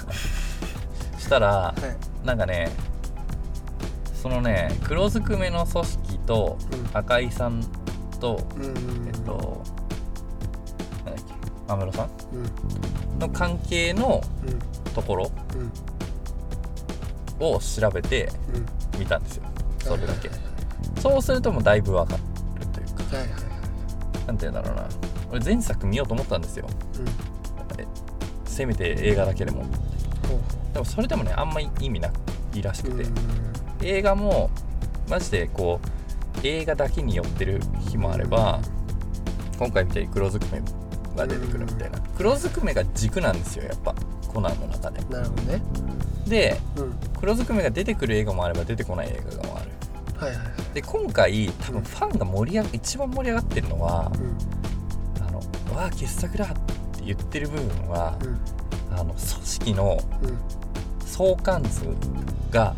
[1.18, 2.26] したらはい。
[2.26, 2.70] なんかね
[4.14, 6.96] そのね黒ずくめの組織とうん。
[6.96, 7.62] 赤井さん
[8.20, 9.62] とうんうんえっと
[11.04, 12.10] なんだっけ安室さん？
[12.32, 13.18] うん。
[13.18, 14.58] の関係のうん。
[14.92, 15.30] ところ
[17.40, 17.46] うん。
[17.46, 19.00] を調べてうん。
[19.00, 19.44] みたんですよ。
[19.80, 20.28] それだけ。
[20.28, 20.38] はい
[21.00, 23.16] そうするともうだいぶわかるというか。
[23.16, 23.42] はいはいはい。
[24.26, 24.88] なんて言うんだろうな
[25.34, 26.68] 俺前作見ようと思ったんですよ。
[26.98, 27.86] うんえ
[28.44, 29.64] せめて映画だけでも。
[29.64, 32.08] ほうほでもそれでもねあんまり意味な
[32.52, 33.04] いらしくて、
[33.82, 34.48] 映画も
[35.08, 38.60] マジでこう映画だけに寄ってる日もあれば
[39.58, 40.62] 今回みたいに黒ずくめ
[41.16, 41.98] が出てくるみたいな。
[42.16, 43.92] 黒ずくめが軸なんですよやっぱ。
[44.28, 45.00] コナンの中で。
[45.06, 45.62] なるほどね。
[46.28, 46.94] でうん。
[47.18, 49.70] 黒ずくめが出てくる映画もあれば出てこない映画もある。
[50.16, 50.74] はいはいはい。
[50.74, 54.63] で今回多分ファンが盛り上が一番盛り上がってるのはう
[55.74, 56.48] わあ傑作だっ
[56.96, 58.38] て言ってる部分はうん。
[58.96, 60.28] あの組織のうん。
[60.28, 60.38] うん
[61.06, 61.86] 相関図
[62.50, 62.74] が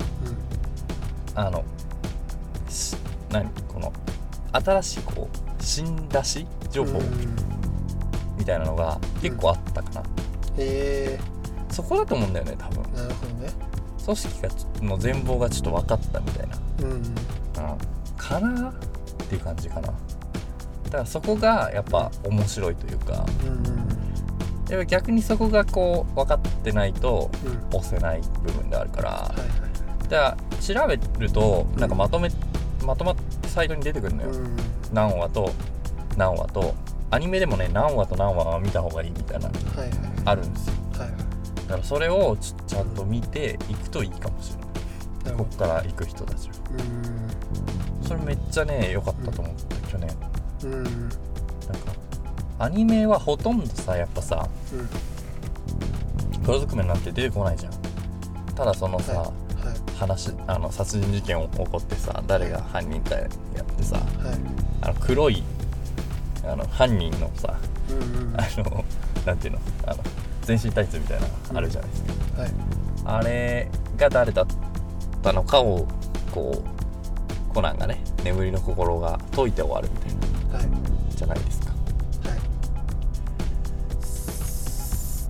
[1.34, 1.64] あの
[2.68, 2.94] し
[3.30, 3.48] 何？
[3.66, 3.90] この
[4.52, 7.06] 新しいこう新出し情報うん。
[8.36, 10.02] みたいなのが結構あったかな、
[10.58, 11.20] へえ。
[11.70, 12.82] そこだと思うんだよね多分。
[12.92, 13.50] なるほどね。
[14.04, 17.02] 組織がちの全貌がちょっと分かったみたいな、うんうん、
[18.18, 18.74] かなっ
[19.28, 19.88] ていう感じかな。
[19.88, 19.94] だ
[20.96, 27.78] からそこがやっぱ面白いというかうん逆にそこがこう分かってないとうん。
[27.78, 29.34] 押せない部分であるから。
[30.08, 32.30] だから調べるとなんかまとめ
[32.84, 34.56] まとまってサイトに出てくるのよ、うん。
[34.92, 35.52] 何話と
[36.16, 36.74] 何話と。
[37.10, 39.90] アニメでもね何話と何話は見た方がいいみたいなはいはい。
[40.24, 40.74] あるんですよ。
[40.92, 41.10] はいはい。
[41.10, 44.52] だからそれをちちゃんと見ていくといいかもし
[45.24, 45.38] れない。
[45.38, 46.54] こっから行く人たちは。
[48.02, 50.08] それめっちゃね良かったと思った去年
[50.66, 50.82] うん。
[50.84, 50.92] なんか
[52.58, 54.88] アニメはほとんどさやっぱさうん
[56.44, 57.72] 黒ずくめなんて出てこないじゃん。
[58.54, 59.32] ただそのさ、はい。
[59.98, 63.28] 話あの殺人事件起こってさ誰が犯人かやっ
[63.76, 64.06] てさはい。
[64.82, 65.42] あの黒い
[66.44, 67.58] あの犯人のさ
[67.90, 68.40] うんうん。
[68.40, 68.84] あの
[69.24, 70.04] なんていうのあの
[70.42, 72.50] 全身タイツみたいなのあるじゃないですか、はい。
[73.04, 74.46] あれが誰だっ
[75.22, 75.88] たのかを
[76.32, 76.62] こ
[77.50, 80.20] うコナンがね眠りの心が解いて終わるみたいな。
[80.20, 80.35] はい
[81.14, 81.70] じゃないですか。
[81.70, 81.76] は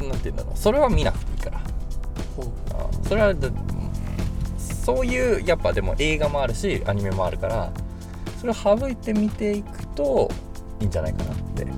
[0.05, 0.09] い。
[0.09, 0.59] なんていうんだろう。
[0.59, 1.61] それは見なくていいから。
[2.37, 2.47] ほう。
[2.75, 3.49] あそれはだ
[4.59, 7.73] そういうやっぱでも映画もあるしアニメもあるから
[8.39, 10.31] それを省いて見ていくと
[10.81, 11.73] いいんじゃないかなってはい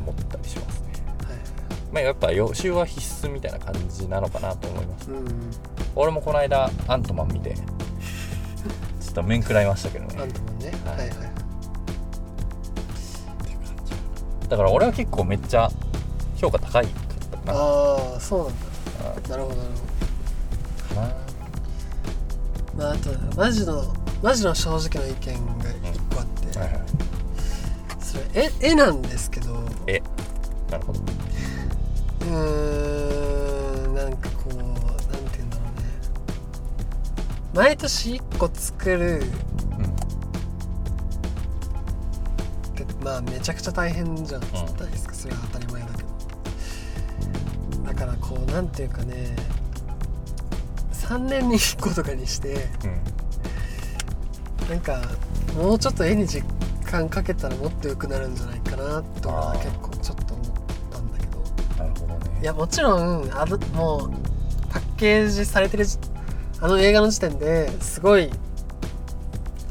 [0.00, 0.92] 思ったりしますね。
[1.26, 1.36] はい
[1.94, 5.10] まあやっぱ予習は必須みたいな感じなのかなと思います。
[5.10, 5.24] うん
[5.96, 7.54] 俺もこの間アントマン見て
[9.00, 10.20] ちょっと面食らいましたけどね。
[10.20, 10.72] アントマンね。
[10.84, 11.39] ははいいはい
[14.50, 15.70] だから俺は結構めっちゃ
[16.36, 17.52] 評価高いかったかな。
[17.58, 18.48] ああそうなん
[19.12, 19.28] あだ。
[19.28, 19.68] なるほどなる
[20.88, 21.08] ほかな。
[21.08, 21.14] ど
[22.76, 26.80] まああとマジのマジの正直な意見が一個あって、はいはい。
[28.00, 29.64] それ絵絵なんですけど。
[29.86, 30.02] え
[30.70, 31.00] なるほど。
[31.00, 35.82] うーんなんかこうなんて言うんだろうね。
[37.54, 39.22] 毎年1個作る
[43.10, 44.50] まあめちゃくちゃ大変じゃない
[44.92, 46.08] ですか、それは当たり前だけど。
[47.84, 49.34] だからこうなんていうかね
[50.92, 54.68] 3年に1個とかにしてうん。
[54.68, 55.02] なんか
[55.56, 56.44] もうちょっと絵に時
[56.84, 60.46] 間かけたらもっと良くなるんじゃないかなとか結構ちょっと思っ
[60.92, 61.40] たんだけど。
[61.82, 62.40] なるほどね。
[62.40, 64.10] いやもちろんあのもう
[64.70, 65.98] パッケージされてるじ
[66.60, 68.30] あの映画の時点ですごい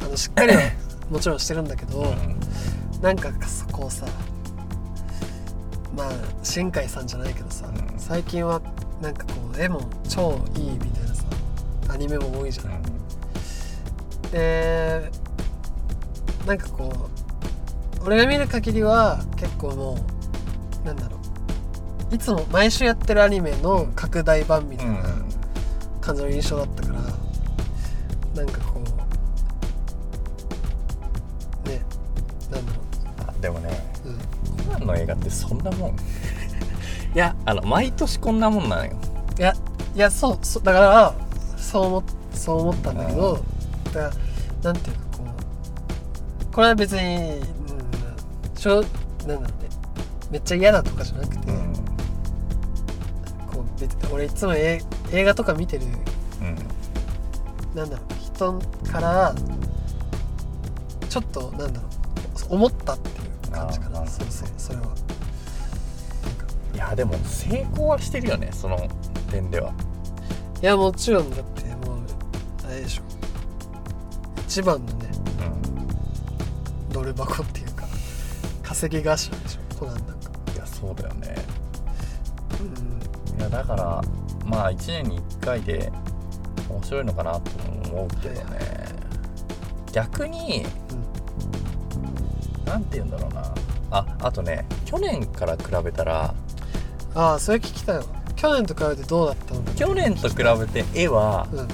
[0.02, 0.62] あのしっかりは
[1.10, 2.38] もちろんしてるんだけど、うん
[3.02, 4.06] なんかそこをさ
[5.96, 6.12] まあ
[6.44, 8.00] 新海さんじゃないけどさ、うん。
[8.00, 8.62] 最近は
[9.02, 11.26] なんかこう絵も超いいみたいなさ
[11.90, 12.80] アニメも多いじゃない、
[14.32, 15.10] で
[16.46, 17.10] なんかこ
[18.02, 19.98] う俺が見る限りは結構も
[20.84, 21.18] うなんだろ
[22.12, 22.16] う。
[22.16, 24.98] いつも毎週やってるアニメの拡大版みたいな
[26.02, 27.00] 感じの印象だったから、
[28.36, 28.68] なんかこ
[35.10, 35.89] 画ってそんなもん。
[37.13, 38.91] いやあの毎年こんなもんなのよ。
[39.38, 39.54] いや
[39.95, 41.13] いやそうそうだから
[41.58, 43.43] そう思っそう思ったんだけど
[43.86, 44.12] だから
[44.63, 45.24] なんていうかこ
[46.52, 48.86] うこれは別に、うん、しょう
[49.26, 49.50] なんだろうね。
[50.32, 51.74] めっちゃ嫌だとかじゃなくて、うん。
[53.52, 54.80] こう別に俺いつもえ
[55.12, 55.86] 映画とか見てる
[56.41, 56.56] うん。
[57.76, 58.60] なんだろう人
[58.91, 59.34] から
[61.10, 61.88] ちょっとなんだろ
[62.52, 63.12] う思ったってい
[63.50, 64.06] う感じかな。
[64.06, 64.86] そうそうそれは
[66.80, 68.89] やでも成功はしてるよねその
[69.32, 69.72] 点では。
[70.62, 71.70] いやもちろんだって
[72.70, 73.04] れでしょ。
[74.39, 75.10] 一番のね
[75.42, 76.94] うん。
[76.94, 77.86] ドル箱っていうか
[78.63, 81.36] 稼ぎ頭でしょコナンなんかいやそうだよね。
[82.60, 83.39] うん。
[83.39, 84.02] いやだから
[84.46, 85.92] まあ1年に1回で
[86.70, 87.52] 面白いのかなと
[87.92, 88.80] 思うけどね、はい
[89.92, 90.63] 逆に
[92.63, 93.54] なんて言うんだろうな。
[93.92, 96.36] ああとね去年から比べたら
[97.15, 98.04] ああそれ聞きたいわ。
[98.36, 99.62] 去年と比べてどうだったの？
[99.63, 100.43] か去年と比べ
[100.84, 101.67] て絵はうん。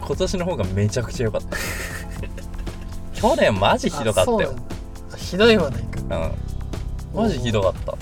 [0.00, 1.56] 今年の方がめちゃくちゃ良かった。
[3.14, 4.36] 去年マジひどかったよ。
[4.36, 4.62] あそうなんだ。
[5.12, 6.00] あひどいはないか
[7.14, 7.22] うん。
[7.22, 7.94] マジひどかった。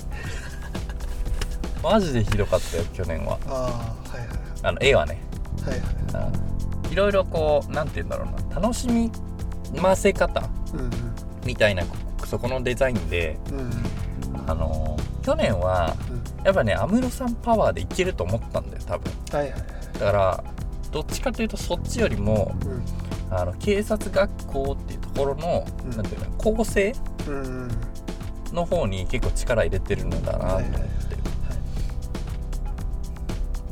[1.82, 3.38] マジでひどかったよ去年は。
[3.48, 4.28] ああはいはい
[4.62, 5.20] あの絵はね。
[5.64, 6.32] はいはい
[6.86, 6.92] うん。
[6.92, 8.60] いろいろこうなんて言うんだろうな。
[8.60, 9.10] 楽しみ
[9.80, 10.90] ませ方うん
[11.44, 11.82] みたいな
[12.26, 13.72] そこのデザインでうんうん。
[14.50, 14.96] あの
[15.26, 16.44] 去年はうん。
[16.44, 19.12] やっぱね安室さんパワーでいけると思ったんだよ多分。
[19.32, 19.60] はいはいはい。
[19.94, 20.44] だから
[20.92, 22.84] どっちかというとそっちよりもうん。
[23.34, 25.90] あの警察学校っていうところの、うん。
[25.90, 26.94] なんていうの構成
[27.26, 27.70] うんうん
[28.52, 30.86] の方に結構力入れてるんだなと思って、はいはいは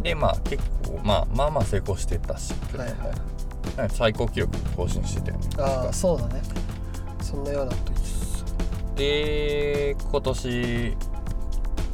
[0.00, 0.02] い。
[0.02, 2.88] でまあ結構、まあ、まあまあ成功してたし、はい
[3.78, 3.90] はい。
[3.90, 5.48] 最高記録更新してたよね。
[5.58, 6.42] ああそうだね。
[7.22, 7.94] そんなようなこと
[8.96, 10.96] で今年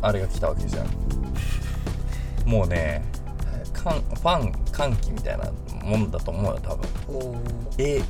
[0.03, 0.87] あれが来たわけじゃん。
[2.47, 3.03] もうね
[3.73, 5.51] かんファン歓喜みたいな
[5.85, 6.89] もんだと思うよ多分。
[7.79, 8.03] え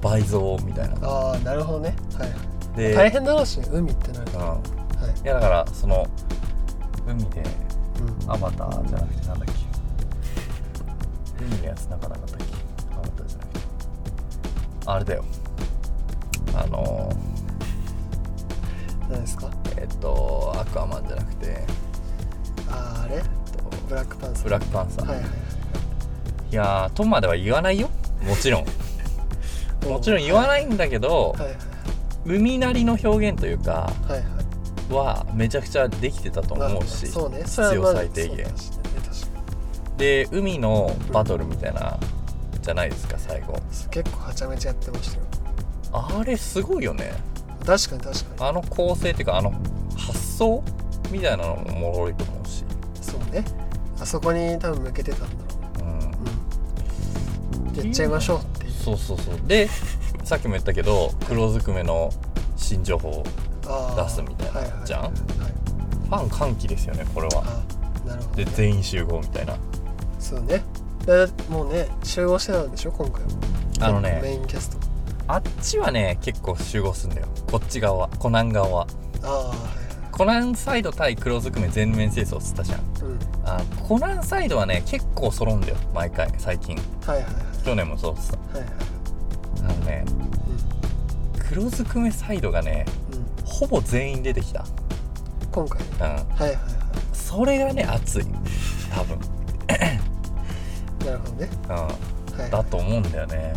[0.00, 1.08] 倍増みたいな。
[1.08, 1.94] ああなるほどね。
[2.18, 2.76] はいはい。
[2.76, 4.38] で大変だろうしね海ってなると。
[4.38, 4.44] うん。
[4.44, 4.58] は
[5.16, 5.20] い。
[5.22, 6.06] いやだからその
[7.06, 7.42] 海で
[8.24, 8.32] うん。
[8.32, 9.52] アバターじゃなくてなんだっけ。
[11.44, 12.44] 海のやつなかなかったっけ。
[12.94, 13.60] アバターじゃなくて。
[14.86, 15.24] あれだよ。
[16.56, 17.10] あの
[19.14, 19.50] 何ですか？
[19.76, 21.64] えっとアクアマンじゃなくて。
[22.70, 23.16] あああれ？
[23.16, 24.44] えっとブラックパンサー。
[24.44, 25.26] ブラックパンサー、はいはい
[26.50, 27.88] いやーとまでは言わないよ。
[28.22, 28.64] もちろん。
[28.64, 28.68] は
[29.84, 31.56] い もちろん言わないんだけど、はいはい
[32.26, 34.22] 海なりの表現というかはいはい。
[34.90, 37.42] はめちゃくちゃできてたとまあ思うし、そうね。
[37.44, 38.36] 必要最低限。
[38.38, 38.44] ね
[39.98, 41.98] で海のバトルみたいな、
[42.62, 43.52] じゃないですか最後。
[43.52, 45.22] に結構はちゃめちゃやってましたよ。
[45.92, 47.12] あれすごいよね
[47.64, 49.52] 確かに確かあの構成っていうかあの
[49.96, 50.62] 発想
[51.10, 52.68] みたいなのもおもろいと思うし、に
[53.00, 53.44] そうね
[54.00, 55.30] あそこに多分向けてたんだろ
[55.80, 55.84] う。
[55.84, 57.74] ん、ううん。
[57.76, 58.72] やっちゃいましょうっていう。
[58.72, 59.40] そうそうそう。
[59.46, 59.68] で
[60.24, 62.10] さっきも言ったけど黒ずくめの
[62.56, 63.24] 新情報
[63.66, 64.04] あー。
[64.04, 65.02] 出すみたいなじゃん？
[65.02, 65.12] はい
[66.04, 67.42] ファン歓喜ですよねこれは。
[67.44, 69.56] あなるほど、ね、で全員集合みたいな。
[70.18, 70.62] そうね。
[71.06, 73.28] だもうね集合してたんでしょ今回は。
[73.80, 74.83] あのねメインキャスト
[75.26, 77.28] あっちはね結構集合すんだよ。
[77.50, 78.68] こっち側はコナン側。
[78.70, 78.86] は
[80.12, 82.78] コナンサイド対黒ずくめ全面清掃っつったじゃん。
[82.78, 83.18] はいうん。
[83.44, 86.76] あコナンサイドはね結構揃うんだよ毎回最近。
[87.06, 87.26] はいはい
[87.64, 88.76] 去年もそうっつっはいはいはい。
[89.60, 90.04] たあのね
[91.48, 93.18] 黒ずくめサイドがねうん。
[93.18, 94.64] うんほぼ全員出てきた。
[95.52, 95.80] 今回？
[95.80, 96.02] ねうん。
[96.02, 96.60] はいはいは
[97.12, 98.24] それがね熱い。
[98.94, 99.16] 多分。
[99.16, 101.48] いなるほどね。
[101.64, 101.70] うん。
[101.70, 101.76] は
[102.36, 102.50] いはい。
[102.50, 103.54] だと思うんだよね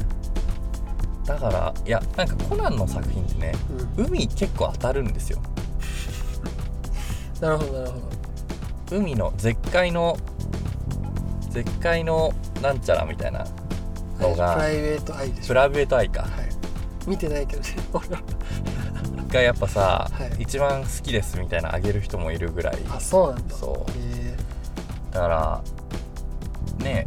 [1.27, 3.53] だからいやなんかコナンの作品ってね
[3.97, 4.05] うん。
[4.05, 5.39] 海結構当たるんですよ。
[7.41, 7.99] なるほどなるほ
[8.89, 8.97] ど。
[8.97, 10.17] 海の絶海の
[11.49, 13.45] 絶海のなんちゃらみたいな
[14.19, 15.47] のはいが、プライベートアイでしょ。
[15.49, 16.21] プライベートアイか。
[16.21, 16.29] はい。
[17.09, 18.21] 見てないけどね俺は。
[19.27, 20.43] がやっぱさ、はい。
[20.43, 22.77] 一番好きですみたいなあげる人もいるぐらい。
[22.89, 23.55] あそうなんだ。
[23.55, 23.91] そう。
[23.91, 24.35] へ
[25.11, 25.61] だから
[26.83, 27.05] ね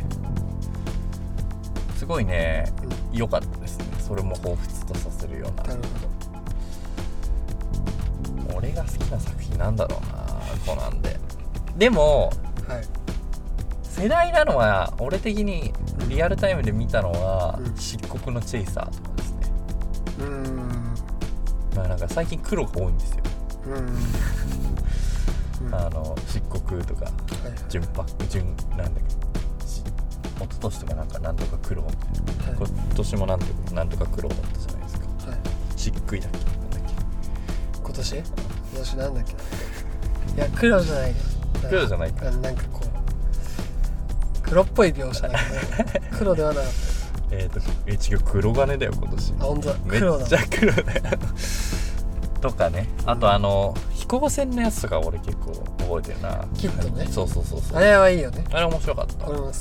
[1.96, 2.72] すごいねえ
[3.12, 3.59] 良かった
[4.10, 5.72] それも彷彿とさせるような。
[5.72, 5.92] うんなる
[8.50, 10.26] ほ俺が好きな作品なんだろうな
[10.66, 11.16] コナンで。
[11.76, 12.32] でも
[12.66, 12.84] どはい。
[13.84, 15.72] 世代なのは俺的に
[16.08, 19.38] リアルタイムで見たのはうん「漆黒のチェイサー」とかですね、
[20.18, 20.56] うーん。
[21.76, 23.22] まあ、なんか最近黒が多いんですよ。
[25.62, 25.70] うん。
[25.72, 27.12] あの漆黒とかいはい。
[27.68, 29.10] 純白純なんだっけ。
[29.10, 29.16] し
[30.44, 35.06] 一昨年とかなんかなんとか黒みたいなはい今年もなんとかなんとか黒だったじゃないですか。
[35.30, 35.38] はい。
[35.76, 36.38] 漆喰だっけ？
[36.38, 36.80] なんだっ
[37.82, 38.16] 今年？
[38.16, 38.24] 今
[38.78, 39.32] 年なんだっけ？
[40.40, 41.16] ないや黒じゃないよ。
[41.68, 42.28] 黒じゃないか。
[42.28, 45.38] あなんかこう黒っぽい描写だ
[45.76, 46.70] けど黒ではなかっ
[47.30, 49.32] けえっ、とえ違う黒金だよ今年。
[49.34, 49.74] たあ本当だ。
[49.84, 50.78] め黒だっちゃ黒だ。
[50.80, 51.00] よ。
[52.40, 52.88] とかね。
[53.06, 56.44] あとあの飛行船のやつとか俺結構覚えてるな。
[56.56, 57.06] キッドね。
[57.06, 57.76] そうそうそうそう。
[57.76, 58.44] あれはいいよね。
[58.50, 59.28] あれ面白かった。
[59.28, 59.56] 俺も好き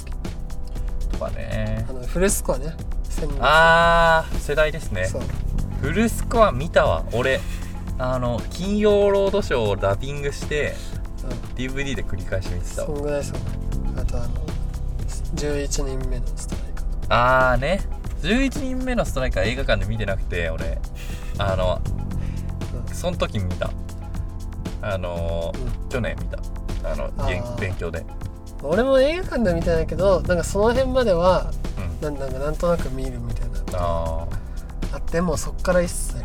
[1.40, 1.86] ね。
[1.90, 2.76] あのフルスコアね
[3.40, 5.08] あー世代ですね。
[5.82, 7.40] フルスコア見たわ俺。
[7.98, 10.76] あの金曜ロードショーをラビングして
[11.24, 11.30] うん。
[11.56, 12.88] DVD で繰り返し見てたわ。
[12.88, 13.38] そんぐらいそう
[13.98, 14.28] あとあの
[15.36, 15.68] 11
[16.00, 17.82] 人目のストライカーあーね。
[18.22, 20.80] 11人目のストライカー映画館で見てなくて俺。
[21.38, 21.82] あの
[22.94, 23.70] その時見た。
[24.82, 25.90] あの、うん。
[25.90, 26.40] 去年見た。
[26.90, 27.12] あの
[27.60, 28.06] 勉強で、
[28.62, 31.52] 俺も映画館では見てないけどなんかその辺までは
[32.02, 33.80] うん、なんなんかなんとなく見るみたいな。
[33.80, 34.28] あ
[34.94, 36.24] あってもそっから一切。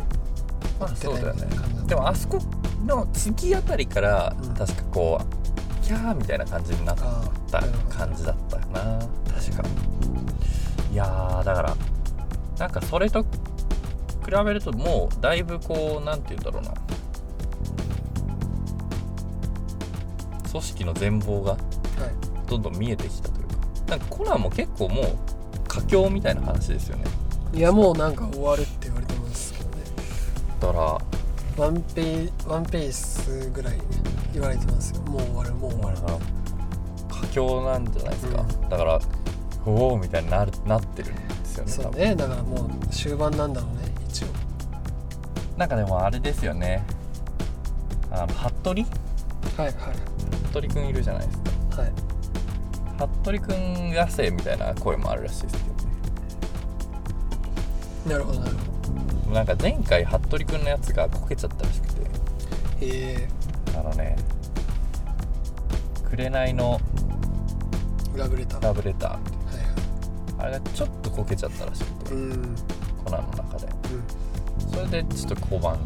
[0.79, 1.47] あそうだよね。
[1.87, 2.39] でもあそこ
[2.85, 4.53] の次あたりから、うん。
[4.53, 8.99] 確かこうキャーみたいな感じになっあたー感じだったかな。
[9.33, 9.63] 確か。
[10.91, 11.75] いやーだから
[12.57, 13.27] なんかそれと比
[14.45, 16.73] べるともうだいぶこうなんて言うんだろうな。
[20.49, 21.61] 組織の全貌がはい
[22.47, 23.55] どんどん見えてきたというか
[23.87, 25.05] なんかコナンも結構もう
[25.67, 27.05] 佳境みたいな話ですよね。
[27.53, 29.75] いやもうなんか終わるって言われてますけどね。
[30.59, 33.77] だからワンペーワンペースぐらい
[34.33, 35.01] 言われてますよ。
[35.03, 35.97] もう終わるもう終わる。
[37.09, 38.69] 佳境なんじゃないですか、うん。
[38.69, 38.99] だから
[39.65, 42.15] おおみたいになるなってるんですよねそうね。
[42.15, 44.27] だからもう終盤なんだろうね一応。
[45.57, 46.85] なんかでもあれですよね。
[48.11, 48.69] あの服部？
[48.71, 49.75] はいはい。
[50.51, 51.44] 服部くんいるじゃないですか
[51.75, 51.91] はい。
[52.97, 55.83] 服部くんがせみたいな声もあるらしいですけどね。
[58.07, 59.31] なるほどなるほど。
[59.31, 62.01] なんか前回服部くんのやつがこけちゃったらしくて。
[62.81, 63.27] え。
[63.77, 64.15] あのね
[66.09, 69.21] 紅のー、ラブレターはラブレターいはい。
[70.39, 72.31] あれがちょっとこけちゃったらしくて、うん。
[72.31, 72.55] うん
[73.03, 73.67] コナンの中で。
[74.71, 75.77] それでちょっと交番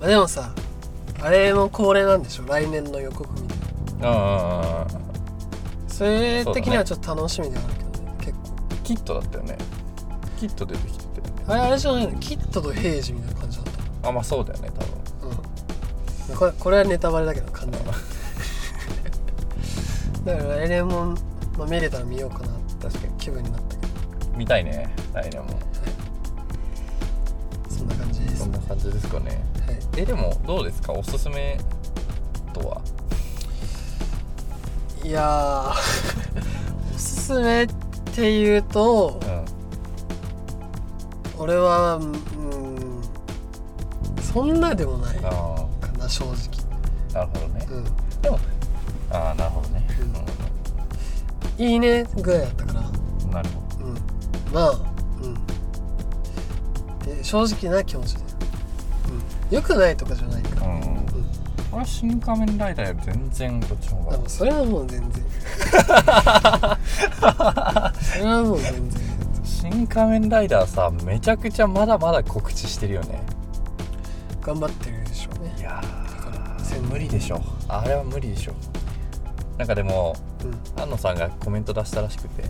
[0.00, 0.54] まあ、でもさ
[1.20, 3.58] あれも恒例なんでしょ来年の予告みたい
[4.00, 4.08] な。
[4.08, 4.86] ああ
[5.88, 8.38] それ的にはちょっと楽しみではあるけどね結構。
[8.84, 9.58] キットだったよね。
[10.38, 12.18] キット出てきててあれあれじゃないの？
[12.20, 13.66] キットとヘイジみたいな感じだっ
[14.02, 15.30] たあまあそうだよね多分。
[16.30, 16.36] うん。
[16.36, 17.86] これこれはネタバレだけど完全に。
[20.24, 21.14] だから来年も、
[21.56, 22.48] まあ、見れたら見ようかな
[22.80, 23.12] 確かに。
[23.18, 23.88] 気分になったけど。
[24.36, 25.48] 見たいね来年も。
[27.68, 28.36] そんな感じです。
[28.38, 29.30] そんな感じですかね。
[29.30, 29.38] はい
[30.00, 30.92] えでもどうですか？
[30.92, 31.58] おすすめ
[32.52, 32.80] とは？
[35.04, 35.74] いやー
[36.94, 37.66] おすすめっ
[38.14, 39.44] ていうとうん。
[41.42, 42.14] 俺はうん
[44.22, 45.30] そんなでもないか
[45.82, 46.36] あな正直。
[47.14, 47.66] あなるほどね。
[47.70, 47.84] うん。
[48.22, 48.38] でも
[49.10, 49.86] ああなるほどね、
[51.56, 52.80] いいねぐらいだったから
[53.24, 53.94] うんなるほうん。
[54.52, 54.70] まあ
[55.22, 55.34] うん。
[57.06, 58.22] で正直な気持ちで。
[58.22, 58.27] うん
[59.50, 60.72] よくないとかじゃないかうん。
[60.72, 60.80] うん。
[61.72, 65.24] 俺は新仮面ライダーより全然こっちの方がでもそれはもう全然。
[68.00, 69.02] それはもう全然。
[69.44, 73.20] 新仮面ライダーさめちゃくちゃまだまだ告知してるよね。
[74.40, 75.54] 頑張ってるでしょうね。
[75.58, 75.98] いやー。
[76.90, 78.52] 無理でしょあれは無理でしょ
[79.56, 80.82] なんかでもうん。
[80.82, 82.44] 安野さんがコメント出したらしくて。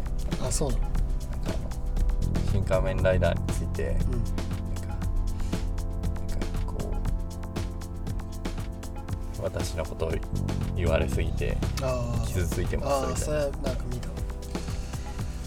[0.46, 0.82] あそうなの
[2.52, 4.22] 新仮面ライダーについてうん
[9.42, 10.12] 私のことを
[10.76, 13.12] 言われすぎてあ傷ついてますみたいな。
[13.12, 14.08] あそれはなんか見た。
[14.08, 14.14] わ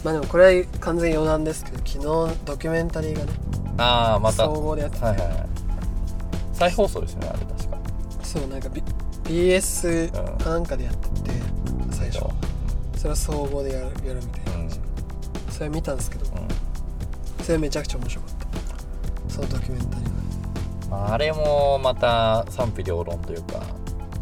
[0.03, 2.01] まあでもこれは完全余談ですけど昨日
[2.45, 3.31] ドキュメンタリーがね
[3.77, 4.45] ああまた。
[4.45, 5.45] 総合でやってて、はいはいはい。
[6.53, 7.77] 再放送ですよねあれ確か。
[8.23, 8.83] そうなんか、B、
[9.23, 11.31] BS うんかなんかでやってて
[11.91, 12.25] 最初。
[12.97, 14.51] それを総合でやるやるみたいな。
[14.53, 14.59] うん。
[14.61, 14.79] 感じ、
[15.49, 17.43] それ見たんですけどうん。
[17.43, 18.35] それめちゃくちゃ面白かっ
[19.27, 19.33] た。
[19.33, 20.11] そのドキュメンタリー
[20.93, 23.61] あれもまた賛否両論というか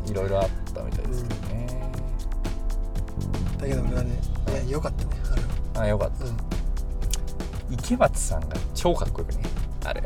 [0.10, 1.68] いろいろあったみたいですけどね、
[3.60, 4.52] だけど俺はねい。
[4.54, 5.48] や良かったねあれは。
[5.84, 6.26] あよかった。
[6.26, 6.38] うん。
[7.72, 9.44] 池松さんが超かっこよくね
[9.86, 10.02] あれ。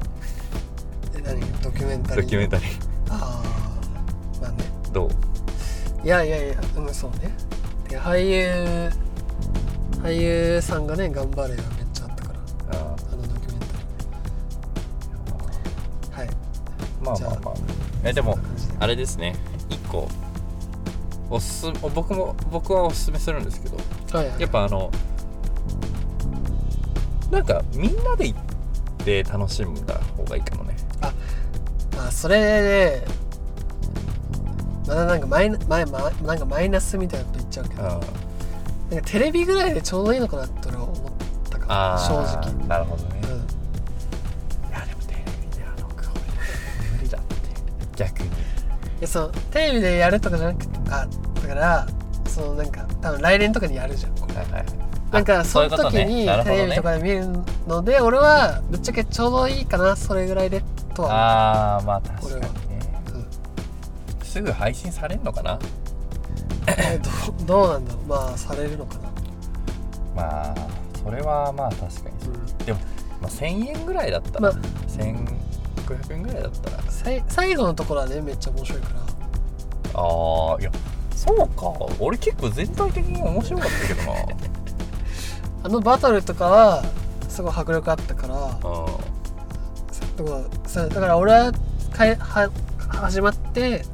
[1.15, 1.39] え何？
[1.61, 2.67] ドキュメンタリードキュメンタリー。
[3.09, 5.09] ああまあねどう？
[6.05, 7.31] いやいやいやうんそうね。
[7.87, 8.89] で俳優
[10.01, 12.39] 俳優さんがね頑張れがめっちゃあったから。
[12.79, 16.19] ああのドキュメンタリー。
[16.19, 16.29] はい。
[17.01, 17.53] まあまあまあ
[18.03, 18.73] えでもそんな感じで。
[18.79, 19.35] あれですね
[19.93, 20.07] 一
[21.29, 23.77] 個おすす僕も僕はおすすめするんですけど
[24.17, 24.41] はいはい。
[24.41, 24.91] やっぱあの
[27.31, 28.39] なんかみんなで行っ
[29.03, 30.75] て楽しんだ方がいいかもね。
[31.95, 33.05] まあそれね
[34.87, 40.95] まだなんかマイナ前、ま、なんかマイナスみたいなこと言っちゃうけどうんなんかテレビぐらいでちょうどいいのかなって俺は思っ
[41.49, 43.12] たからあ正ー直、なるほどね、
[49.13, 51.87] そのテレビでやるとかじゃなくてあだから
[52.25, 54.15] そのなんか多分来年とかにやるじゃん。
[54.17, 54.65] これはいはい。
[55.11, 57.27] なんかあその時にテレビとかで見る
[57.67, 60.63] ので俺はぶっちゃけちょうどいいかなそれぐらいで
[60.95, 62.47] とはああまあ確かにね。
[63.07, 65.59] 思う、うんすぐ配信されんのかな？
[66.65, 67.09] えど
[67.43, 68.05] うどうなんだろう。
[68.07, 69.09] まあされるのかな。
[70.15, 70.55] まあ
[71.03, 72.79] それはまあ確かにそう、でも、
[73.21, 74.53] まあ、1000円ぐらいだったら、まあ。
[74.87, 76.81] 1500円ぐらいだったら。
[76.89, 79.02] さい最後のところはねめっちゃ面白いから
[79.93, 80.71] ああいや。
[81.15, 81.71] そうか。
[81.99, 84.19] 俺結構全体的に面白かったけどな。
[85.65, 86.83] あのバトルとかは
[87.29, 88.41] すごい迫力あったからう
[90.17, 91.51] だからさだから俺は
[91.93, 92.49] かえは
[92.89, 93.85] 始まって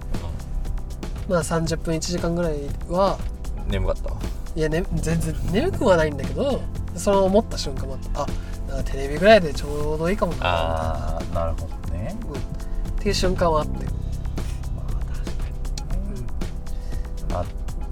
[1.30, 2.56] まあ30分1時間ぐらい
[2.89, 3.20] は
[3.68, 4.10] ん眠かった？
[4.56, 6.60] いや、ね、全然眠くはないんだけど
[6.95, 8.24] その思った瞬間もあった。
[8.24, 8.28] あ
[8.68, 10.39] なんかテレビぐらいでちょうどいいかもな。
[10.43, 12.16] あなるほどね。
[12.34, 13.86] うん、っていう瞬間はあって、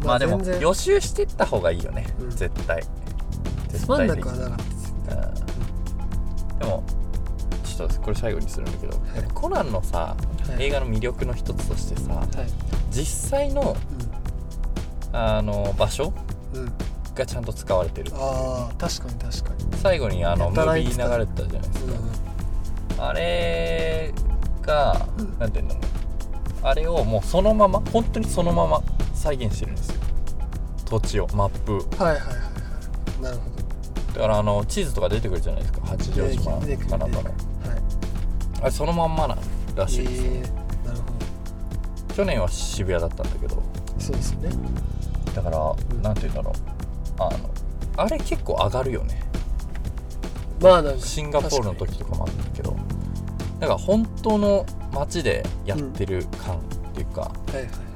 [0.04, 2.30] まあでも予習してった方がいいよね、うん。
[2.30, 2.84] 絶対。
[3.70, 4.94] 絶つまんなくはなかったです
[6.54, 6.60] うん。
[6.60, 6.84] でも
[7.64, 10.16] ちょっとこれ最後にするんだけど、やっぱコナンのさ、
[10.50, 10.64] はい。
[10.66, 12.28] 映画の魅力の一つとしてさはい。
[12.92, 13.76] 実際の
[15.14, 16.14] あの場所
[16.54, 16.62] うん。
[16.62, 16.74] うん
[17.18, 19.78] がちゃんと使われてるああ確かに確かに。
[19.78, 24.14] 最後にあのやムービー流れてたじゃないですうんか、あれ
[24.62, 25.40] が、うん。
[25.40, 25.84] なんていうんだろう
[26.62, 28.84] あれをもうそのまま本当にそのまま
[29.18, 29.96] 再現してるんですよ。
[30.86, 32.34] 土地をマップはいはいはいは
[33.20, 33.22] い。
[33.22, 34.14] なるほど。
[34.14, 35.82] だからあの地図とか出てくるじゃないですか。
[35.86, 37.24] 八丈島出てくるかなんかの。
[37.24, 37.34] はい。
[38.62, 39.40] あれそのまんまなん
[39.76, 41.04] らしいですよ、えーなるほ
[42.16, 43.56] 去年は渋谷だったんだけど。
[43.56, 43.64] ど
[44.00, 44.50] そうですよね。
[45.36, 46.02] だから、ん。
[46.02, 46.54] なんていうんだろう。
[47.20, 47.50] あの
[47.98, 49.22] あれ結構上がるよね。
[50.62, 52.76] まあなんかシンガポールの時とかもあったけど。
[53.60, 56.60] だから本当の街でやってる感っ
[56.94, 57.87] ていうか、はいはい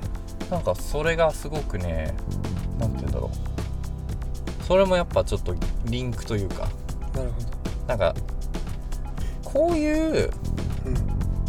[0.51, 2.13] なんかそれがすごくね
[2.77, 4.63] なんて言うんだろう。
[4.65, 6.67] それもやっぱちょっとリンクというか。
[7.15, 8.13] なるほなんか
[9.43, 10.37] こういうど
[10.85, 10.95] うん。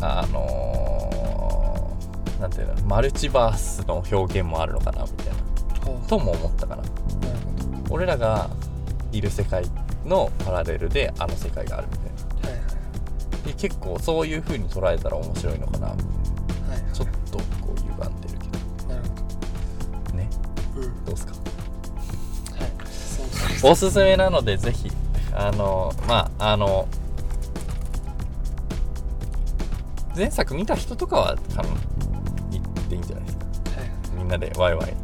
[0.00, 6.07] あのーなんていうのマルチバースの表現もあるのかなみたいな。
[6.09, 6.82] とも思ったかな。
[6.82, 6.88] なる
[7.84, 7.94] ほど。
[7.94, 8.50] 俺らが
[9.12, 9.64] いる世界
[10.05, 12.03] のパラレルであの世界があるみた
[12.48, 12.57] いな。
[12.57, 16.21] はいはいで結構そういう風に捉えたら面白いのかなみたいは
[23.62, 24.90] おすすめなのでぜひ
[25.34, 26.88] あのまああの
[30.14, 31.70] 前作見た人とかは多分
[32.50, 33.44] 行っていいんじゃないですか。
[33.80, 33.90] はい。
[34.16, 34.86] みんなでワイワイ。
[34.86, 34.94] はい。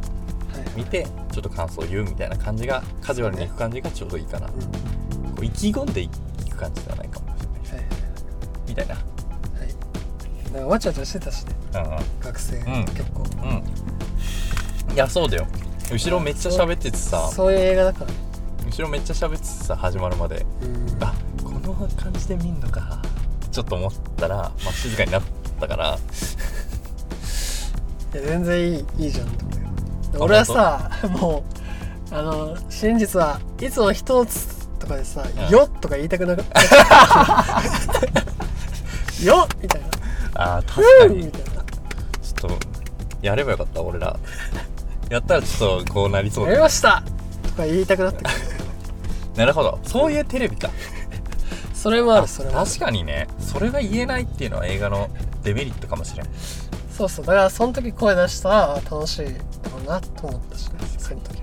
[0.75, 4.53] 見てちょっと感想を言うみたいな感じがカジュアルにいく感じがちょうどいいかな、うん。
[4.53, 7.85] こう意気込んでいく感じではないかもしれないはい
[8.67, 8.95] みたいな。
[8.95, 10.53] はい。
[10.53, 11.55] なんかわちゃわちゃしてたしね。
[11.73, 12.85] うん学生ん。
[12.85, 13.23] 結構。
[13.41, 13.49] うん。
[13.49, 13.63] うん
[14.93, 15.47] いやそうだよ。
[15.91, 17.29] 後ろめっちゃ喋っててさ。
[17.29, 18.11] そういう映画だから。
[18.11, 18.28] ね
[18.79, 20.97] 後ろめっちゃ喋っててさ始まるまでうん。
[21.03, 21.13] あ
[21.43, 21.59] この
[21.97, 23.01] 感じで見んのかっ
[23.41, 25.23] てちょっと思ったら、まあ、静かになっ
[25.59, 25.99] たから。
[28.13, 29.67] いや全然いいいいじゃんと思うよ。
[30.19, 31.43] 俺はさも
[32.09, 35.53] うあの真実はいつも一つとかでさ「うん。
[35.53, 36.61] よっ」とか言いたくなかった
[39.21, 39.87] 「よっ」みたいな。
[40.35, 41.29] あー「確かふう」に。
[41.29, 42.57] ちょっと
[43.21, 44.17] やればよかった俺ら。
[45.09, 47.03] やったらちょっとこうなり「そうだやりました!」
[47.43, 48.35] とか言いたくなってくる
[49.39, 49.79] なるほど。
[49.83, 50.69] そういうテレビか。
[51.73, 52.69] それもあるそれもある。
[52.69, 53.25] 確かにね。
[53.39, 55.09] それが言えないっていうのは映画の
[55.43, 56.27] デメリットかもしれん。
[56.91, 57.25] そうそう。
[57.25, 59.31] だからその時声出したらあ楽しいだ
[59.71, 60.73] ろうなと思ったしね。
[60.97, 61.39] その時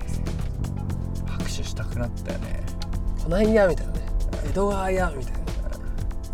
[1.25, 2.61] 拍手したくなったよね。
[3.23, 3.99] こないやみたいなね。
[4.45, 5.39] 江戸川やみたいな。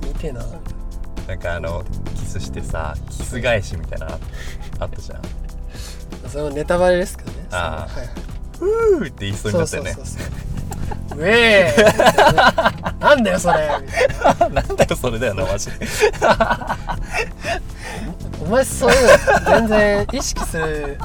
[0.01, 1.85] 言いてえなみたいなんかあの
[2.15, 4.19] キスしてさキス返しみたいなの
[4.79, 5.21] あったじゃん。
[5.21, 5.29] な
[6.29, 7.47] それもネタバレですけどね。
[7.51, 8.15] あーそのはいはい。
[8.99, 9.93] ふーって言いそうになったよね。
[9.93, 10.52] そうそうそうそう
[11.15, 13.67] ウェーななんだよそれ。
[14.49, 15.87] なんだよ それだよなマジで
[18.41, 20.97] お前そういうの全然意識する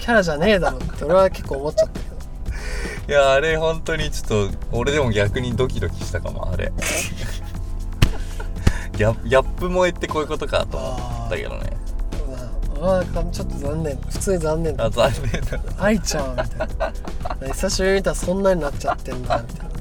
[0.00, 2.14] キャラじゃねえだろって俺は結構思っちゃったけど。
[3.06, 6.72] いやあれ本当にちょっと俺でも逆にドキドキしたかもあれ。
[8.96, 11.76] ギャギャップ萌えってこういうことかと思ったけどね
[12.84, 13.96] まあ俺はちょっと残念。
[13.96, 14.84] 普通に残念だ。
[14.84, 15.60] あ残念だ。
[15.78, 16.48] 愛ちゃんみたい
[17.48, 17.48] な。
[17.54, 19.74] 久しぶりに見たらそんなになっちゃってんだみたいな。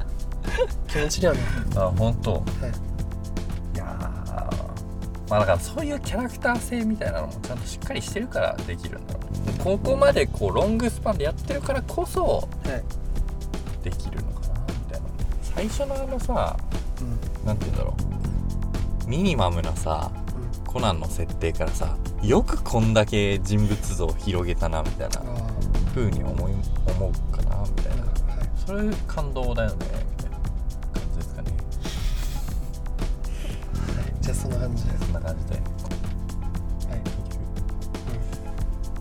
[0.88, 1.44] 気持ちにはなっ
[1.88, 2.34] あ本当。
[2.34, 12.40] た、はい、いやーまあだからそういうキャラクター性みたいなのもちゃんとしっかりしてるからできるんだろうここまでこうロングスパンでやってるからこそは
[12.70, 13.84] い。
[13.84, 15.08] できるのかなみたいな。
[15.42, 16.56] 最初のあのさ
[17.02, 17.04] う
[17.44, 17.48] ん。
[17.48, 17.96] なんて言うんだろ
[19.06, 19.10] う。
[19.10, 20.72] ミニマムなさうん。
[20.72, 25.20] コナンの設定からさよくこんだけ人物像を広げたなみたいな。
[25.20, 25.24] あ
[25.94, 26.54] 風に思い
[26.88, 28.04] 思うかなみたいな。
[28.04, 31.52] はいそれ感動だよねみたいな感じですかね。
[34.22, 34.98] じゃあそんな感じで。
[34.98, 35.54] そんな感じで。
[35.56, 35.64] はい、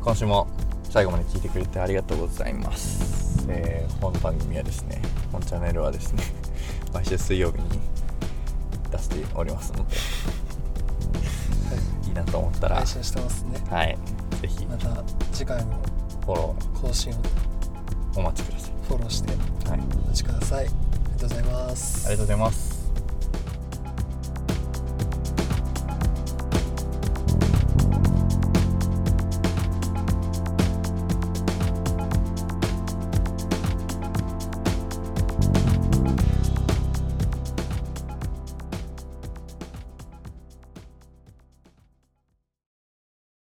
[0.02, 0.48] 今週も
[0.90, 3.46] 最後まで聞いてくれてありがとうございます。
[3.48, 5.00] えー本番組はですね
[5.30, 6.24] 本チャンネルはですね
[6.92, 7.80] 毎週水曜日に
[8.90, 9.94] 出しておりますので
[12.12, 12.76] いいなと思ったら。
[12.76, 13.58] 配信してますね。
[13.70, 13.98] はい。
[14.42, 14.66] ぜひ。
[14.66, 15.02] また
[15.32, 15.82] 次回も
[16.26, 17.16] フォロ更新を。
[17.16, 17.18] ー
[18.14, 18.72] お待ちください。
[18.86, 19.30] フォローして。
[19.30, 19.38] はい。
[19.72, 20.66] ありお待ちください。
[20.66, 22.06] ありがとうございます。
[22.10, 22.71] がとうございます